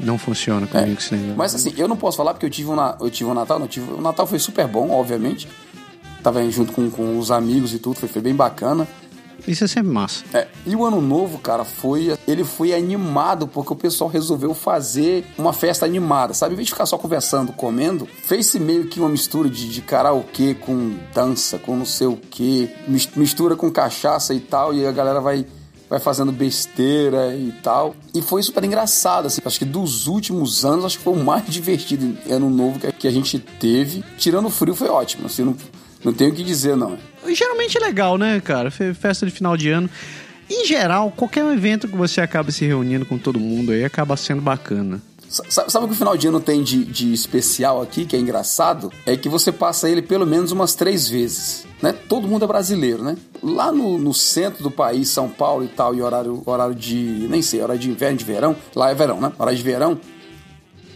[0.00, 0.80] Não funciona É.
[0.80, 1.36] comigo esse negócio.
[1.36, 3.66] Mas assim, eu não posso falar porque eu tive um, eu tive um Natal, não
[3.68, 5.48] tive, o Natal foi super bom, obviamente.
[6.22, 8.86] Tava junto com, com os amigos e tudo, foi, foi bem bacana.
[9.46, 10.24] Isso é sempre massa.
[10.34, 12.16] É, e o ano novo, cara, foi.
[12.26, 16.54] Ele foi animado porque o pessoal resolveu fazer uma festa animada, sabe?
[16.54, 20.54] Em vez de ficar só conversando, comendo, fez-se meio que uma mistura de, de karaokê
[20.54, 24.92] com dança, com não sei o quê, mis- mistura com cachaça e tal, e a
[24.92, 25.46] galera vai.
[25.88, 27.94] Vai fazendo besteira e tal.
[28.12, 29.40] E foi super engraçado, assim.
[29.44, 32.92] Acho que dos últimos anos, acho que foi o mais divertido ano novo que a-
[32.92, 34.02] que a gente teve.
[34.18, 35.26] Tirando o frio, foi ótimo.
[35.26, 35.54] Assim, não,
[36.02, 36.98] não tenho o que dizer, não.
[37.34, 38.70] Geralmente é legal, né, cara?
[38.70, 39.88] Fe- Festa de final de ano.
[40.48, 44.40] Em geral, qualquer evento que você acaba se reunindo com todo mundo aí acaba sendo
[44.40, 45.02] bacana.
[45.28, 48.18] Sa- Sabe o que o final de ano tem de, de especial aqui, que é
[48.18, 48.92] engraçado?
[49.04, 51.66] É que você passa ele pelo menos umas três vezes.
[51.82, 51.92] Né?
[52.08, 53.16] Todo mundo é brasileiro, né?
[53.42, 57.26] Lá no, no centro do país, São Paulo e tal, e horário, horário de.
[57.28, 58.54] nem sei, horário de inverno, de verão.
[58.74, 59.32] Lá é verão, né?
[59.38, 59.98] Horário de verão.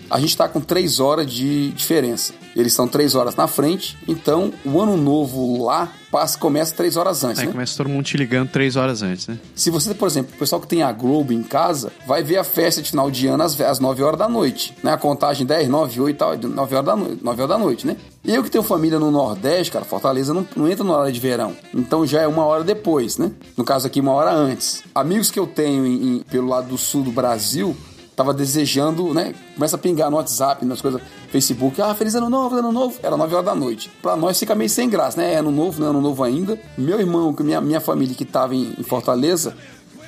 [0.09, 2.33] A gente tá com três horas de diferença.
[2.57, 7.23] Eles estão três horas na frente, então o ano novo lá passa, começa três horas
[7.25, 7.53] antes, Aí né?
[7.53, 9.39] começa todo mundo te ligando três horas antes, né?
[9.55, 12.45] Se você, por exemplo, o pessoal que tem a Globo em casa, vai ver a
[12.45, 14.93] festa de final de ano às, às 9 horas da noite, né?
[14.93, 17.87] A contagem 10, 9, 8 e tal, 9 horas da noite, 9 horas da noite,
[17.87, 17.97] né?
[18.23, 21.19] E eu que tenho família no Nordeste, cara, Fortaleza não, não entra na hora de
[21.19, 21.55] verão.
[21.75, 23.31] Então já é uma hora depois, né?
[23.57, 24.83] No caso aqui, uma hora antes.
[24.95, 27.75] Amigos que eu tenho em- em- pelo lado do sul do Brasil,
[28.21, 29.35] tava desejando, né?
[29.55, 31.01] Começa a pingar no WhatsApp, nas coisas,
[31.31, 32.99] Facebook, ah, feliz ano novo, ano novo.
[33.03, 33.91] Era 9 horas da noite.
[34.03, 35.35] Pra nós fica meio sem graça, né?
[35.35, 36.61] É ano novo, não é ano novo ainda.
[36.77, 39.57] Meu irmão, que minha, minha família que tava em, em Fortaleza,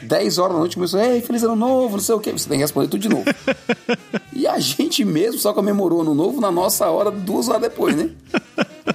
[0.03, 2.33] 10 horas da noite começou, ei, feliz ano novo, não sei o quê.
[2.33, 3.25] Você tem que responder tudo de novo.
[4.35, 8.11] e a gente mesmo só comemorou ano novo na nossa hora, duas horas depois, né?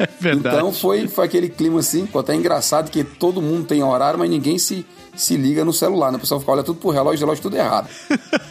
[0.00, 0.56] É verdade.
[0.56, 4.30] Então foi, foi aquele clima assim, ficou até engraçado que todo mundo tem horário, mas
[4.30, 4.86] ninguém se,
[5.20, 6.16] se liga no celular, né?
[6.16, 7.88] O pessoal fica olha tudo pro relógio, relógio tudo errado.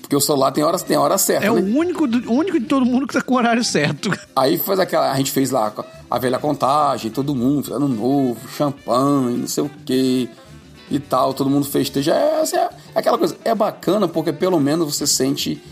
[0.00, 1.60] Porque o celular tem hora, tem hora certa, É né?
[1.60, 4.10] o único, do- único de todo mundo que tá com o horário certo.
[4.34, 5.12] Aí faz aquela.
[5.12, 5.70] A gente fez lá
[6.10, 10.26] a velha contagem, todo mundo, ano novo, champanhe, não sei o quê
[10.90, 12.14] e tal, todo mundo festeja.
[12.14, 13.36] É, assim, é aquela coisa.
[13.44, 15.62] É bacana porque pelo menos você sente.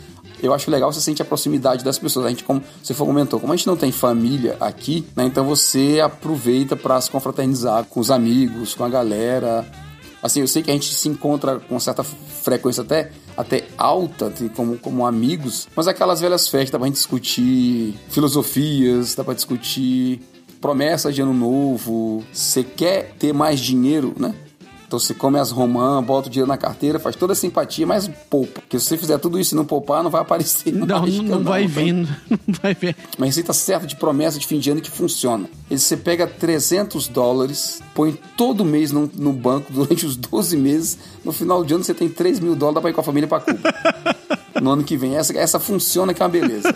[0.42, 2.26] Eu acho legal você sente a proximidade das pessoas.
[2.26, 5.24] A gente, como você comentou, como a gente não tem família aqui, né?
[5.24, 9.64] Então você aproveita para se confraternizar com os amigos, com a galera.
[10.26, 14.76] Assim, eu sei que a gente se encontra com certa frequência até, até alta, como,
[14.76, 20.20] como amigos, mas aquelas velhas festas dá pra gente discutir filosofias, dá pra discutir
[20.60, 22.24] promessas de ano novo.
[22.32, 24.34] Você quer ter mais dinheiro, né?
[24.86, 28.08] Então você come as romã, bota o dinheiro na carteira, faz toda a simpatia, mas
[28.30, 28.60] poupa.
[28.60, 30.72] Porque se você fizer tudo isso e não poupar, não vai aparecer.
[30.72, 31.68] Não, mais não, não vai tá?
[31.68, 32.08] vindo.
[32.46, 32.94] Não vai ver.
[33.18, 35.48] Uma receita certa de promessa de fim de ano que funciona.
[35.70, 40.98] E você pega 300 dólares, põe todo mês no, no banco durante os 12 meses.
[41.24, 43.28] No final de ano você tem 3 mil dólares, dá pra ir com a família
[43.28, 43.74] pra Cuba.
[44.62, 45.14] No ano que vem.
[45.14, 46.74] Essa, essa funciona que é uma beleza.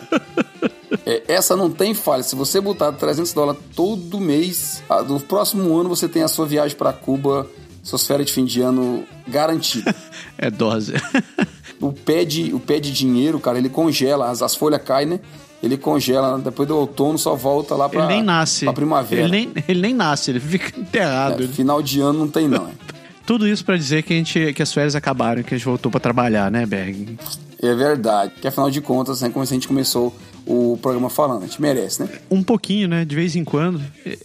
[1.06, 2.22] É, essa não tem falha.
[2.22, 6.44] Se você botar 300 dólares todo mês, ah, no próximo ano você tem a sua
[6.44, 7.46] viagem para Cuba,
[7.90, 9.94] suas férias de fim de ano garantidas.
[10.42, 10.94] É dose.
[11.78, 15.20] o pé de, o pé de dinheiro, cara, ele congela, as, as folhas caem, né?
[15.62, 18.64] Ele congela, depois do outono só volta lá pra, ele nem nasce.
[18.64, 19.22] pra primavera.
[19.22, 21.42] Ele nem, ele nem nasce, ele fica enterrado.
[21.42, 22.68] É, final de ano não tem, não.
[22.68, 22.70] é.
[23.26, 25.90] Tudo isso pra dizer que, a gente, que as férias acabaram, que a gente voltou
[25.90, 27.18] pra trabalhar, né, Berg?
[27.62, 28.32] É verdade.
[28.40, 30.16] Que afinal de contas, né, como a gente começou
[30.46, 32.08] o programa falando, a gente merece, né?
[32.30, 33.04] Um pouquinho, né?
[33.04, 33.80] De vez em quando.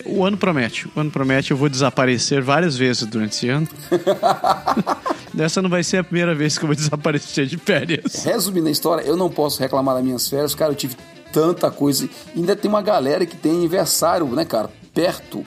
[0.05, 0.87] O ano promete.
[0.95, 3.67] O ano promete, eu vou desaparecer várias vezes durante esse ano.
[5.33, 8.23] Dessa não vai ser a primeira vez que eu vou desaparecer de férias.
[8.23, 10.95] Resumindo a história, eu não posso reclamar das minhas férias, cara, eu tive
[11.33, 12.07] tanta coisa.
[12.35, 14.69] Ainda tem uma galera que tem aniversário, né, cara?
[14.93, 15.45] Perto.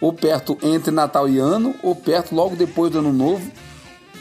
[0.00, 3.50] Ou perto entre Natal e Ano, ou perto logo depois do Ano Novo.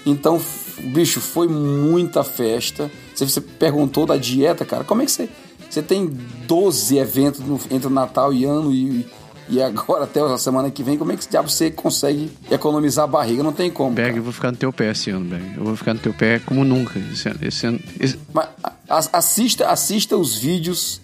[0.06, 0.42] Então,
[0.80, 2.90] bicho, foi muita festa.
[3.16, 5.30] Você perguntou da dieta, cara, como é que você.
[5.70, 6.08] Você tem
[6.48, 9.06] 12 eventos no- entre Natal e Ano e,
[9.48, 13.08] e agora até a semana que vem, como é que diabo você consegue economizar a
[13.08, 13.44] barriga?
[13.44, 13.92] Não tem como.
[13.92, 15.58] Berg, eu vou ficar no teu pé esse ano, Berg.
[15.58, 16.98] Eu vou ficar no teu pé como nunca.
[17.00, 17.40] Esse ano.
[17.42, 18.48] Esse ano esse- Mas
[18.90, 21.02] a- assista, assista os vídeos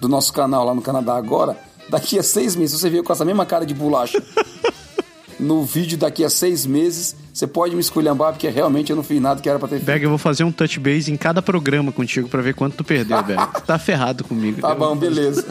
[0.00, 1.56] do nosso canal lá no Canadá agora.
[1.88, 4.22] Daqui a seis meses, se você vier com essa mesma cara de bolacha
[5.42, 9.20] no vídeo daqui a seis meses, você pode me esculhambar, porque realmente eu não fiz
[9.20, 9.86] nada que era pra ter feito.
[9.86, 12.84] Berg, eu vou fazer um touch base em cada programa contigo pra ver quanto tu
[12.84, 13.42] perdeu, Berg.
[13.66, 14.60] Tá ferrado comigo.
[14.60, 15.44] Tá bom, beleza.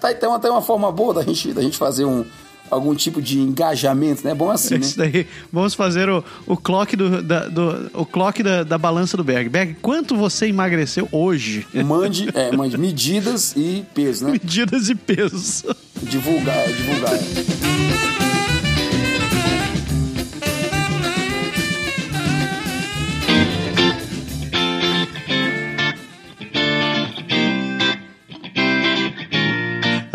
[0.00, 2.24] Tá, então até uma forma boa da gente, da gente fazer um,
[2.70, 4.32] algum tipo de engajamento, né?
[4.32, 4.80] É bom assim, né?
[4.80, 5.26] Isso daí.
[5.52, 9.48] Vamos fazer o, o clock, do, da, do- o clock da, da balança do Berg.
[9.48, 11.66] Berg, quanto você emagreceu hoje?
[11.84, 14.32] Mande, é, mande medidas e peso, né?
[14.42, 15.64] Medidas e pesos.
[16.02, 18.15] Divulgar, é, divulgar.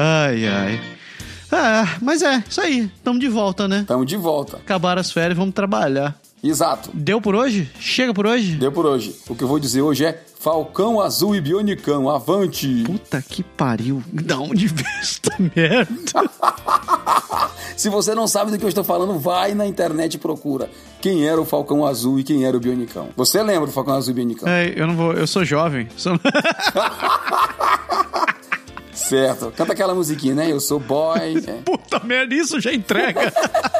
[0.03, 0.81] Ai, ai.
[1.51, 2.89] Ah, mas é, isso aí.
[3.03, 3.83] Tamo de volta, né?
[3.87, 4.57] Tamo de volta.
[4.57, 6.15] Acabaram as férias, vamos trabalhar.
[6.43, 6.89] Exato.
[6.91, 7.69] Deu por hoje?
[7.79, 8.55] Chega por hoje?
[8.55, 9.15] Deu por hoje.
[9.29, 12.81] O que eu vou dizer hoje é Falcão Azul e Bionicão, avante!
[12.83, 14.01] Puta que pariu.
[14.11, 15.87] Da onde veio esta merda?
[17.77, 20.67] Se você não sabe do que eu estou falando, vai na internet e procura
[20.99, 23.09] quem era o Falcão Azul e quem era o Bionicão.
[23.15, 24.49] Você lembra do Falcão Azul e Bionicão?
[24.49, 25.13] É, eu não vou.
[25.13, 25.87] Eu sou jovem.
[25.95, 26.19] Sou-
[29.07, 29.51] Certo.
[29.55, 30.51] Canta aquela musiquinha, né?
[30.51, 31.19] Eu sou boy.
[31.47, 31.53] é.
[31.65, 33.31] Puta merda, isso já entrega.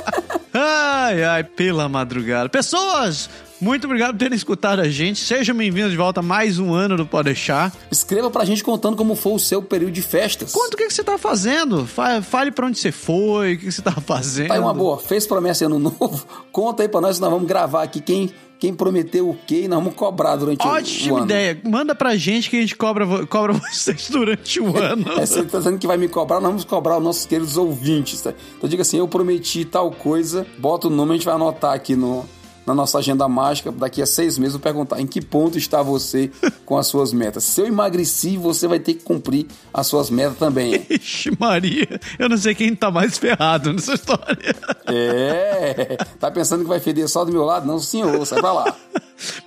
[0.53, 2.49] ai, ai, pela madrugada.
[2.49, 5.19] Pessoas, muito obrigado por terem escutado a gente.
[5.24, 7.72] Sejam bem-vindos de volta a mais um ano do Pode Deixar.
[7.91, 10.51] Escreva pra gente contando como foi o seu período de festas.
[10.51, 11.86] Conta o que, que você tá fazendo.
[11.86, 14.47] Fa- Fale pra onde você foi, o que, que você tá fazendo.
[14.49, 14.97] Tá aí uma boa.
[14.99, 16.26] Fez promessa ano novo?
[16.51, 18.32] Conta aí pra nós, nós vamos gravar aqui quem,
[18.62, 21.26] quem prometeu o quê e nós vamos cobrar durante o- o, Ótima ano.
[21.26, 21.59] ideia.
[21.66, 25.12] Manda pra gente que a gente cobra, cobra vocês durante o ano.
[25.20, 28.22] É, você tá dizendo que vai me cobrar, nós vamos cobrar os nossos queridos ouvintes.
[28.22, 28.34] Tá?
[28.57, 31.95] Então diga assim, eu prometi tal coisa, bota o nome, a gente vai anotar aqui
[31.95, 32.24] no,
[32.72, 33.72] na nossa agenda mágica.
[33.72, 36.32] Daqui a seis meses eu vou perguntar em que ponto está você
[36.65, 37.43] com as suas metas.
[37.43, 40.86] Se eu emagreci, você vai ter que cumprir as suas metas também.
[40.89, 44.55] Ixi, Maria, eu não sei quem tá mais ferrado nessa história.
[44.88, 47.65] É, tá pensando que vai feder só do meu lado?
[47.67, 48.76] Não, senhor, sai pra lá.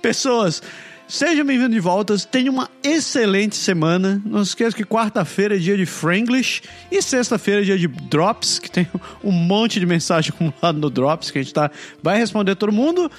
[0.01, 0.61] Pessoas,
[1.07, 2.17] sejam bem-vindos de volta.
[2.17, 4.21] Tenham uma excelente semana.
[4.25, 8.59] Não se esqueça que quarta-feira é dia de Franglish e sexta-feira é dia de Drops,
[8.59, 8.87] que tem
[9.23, 13.09] um monte de mensagem acumulada no Drops que a gente tá, vai responder todo mundo.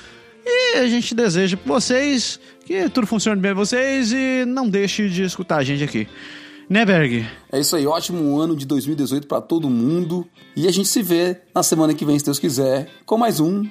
[0.44, 5.08] E a gente deseja pra vocês que tudo funcione bem pra vocês e não deixe
[5.08, 6.06] de escutar a gente aqui.
[6.68, 7.24] Né, Berg?
[7.50, 10.26] É isso aí, ótimo ano de 2018 pra todo mundo.
[10.56, 13.64] E a gente se vê na semana que vem, se Deus quiser, com mais um.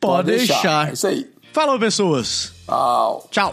[0.00, 0.90] Pode deixar.
[0.90, 1.26] É isso aí.
[1.52, 2.53] Falou, pessoas.
[2.66, 3.52] 哦，照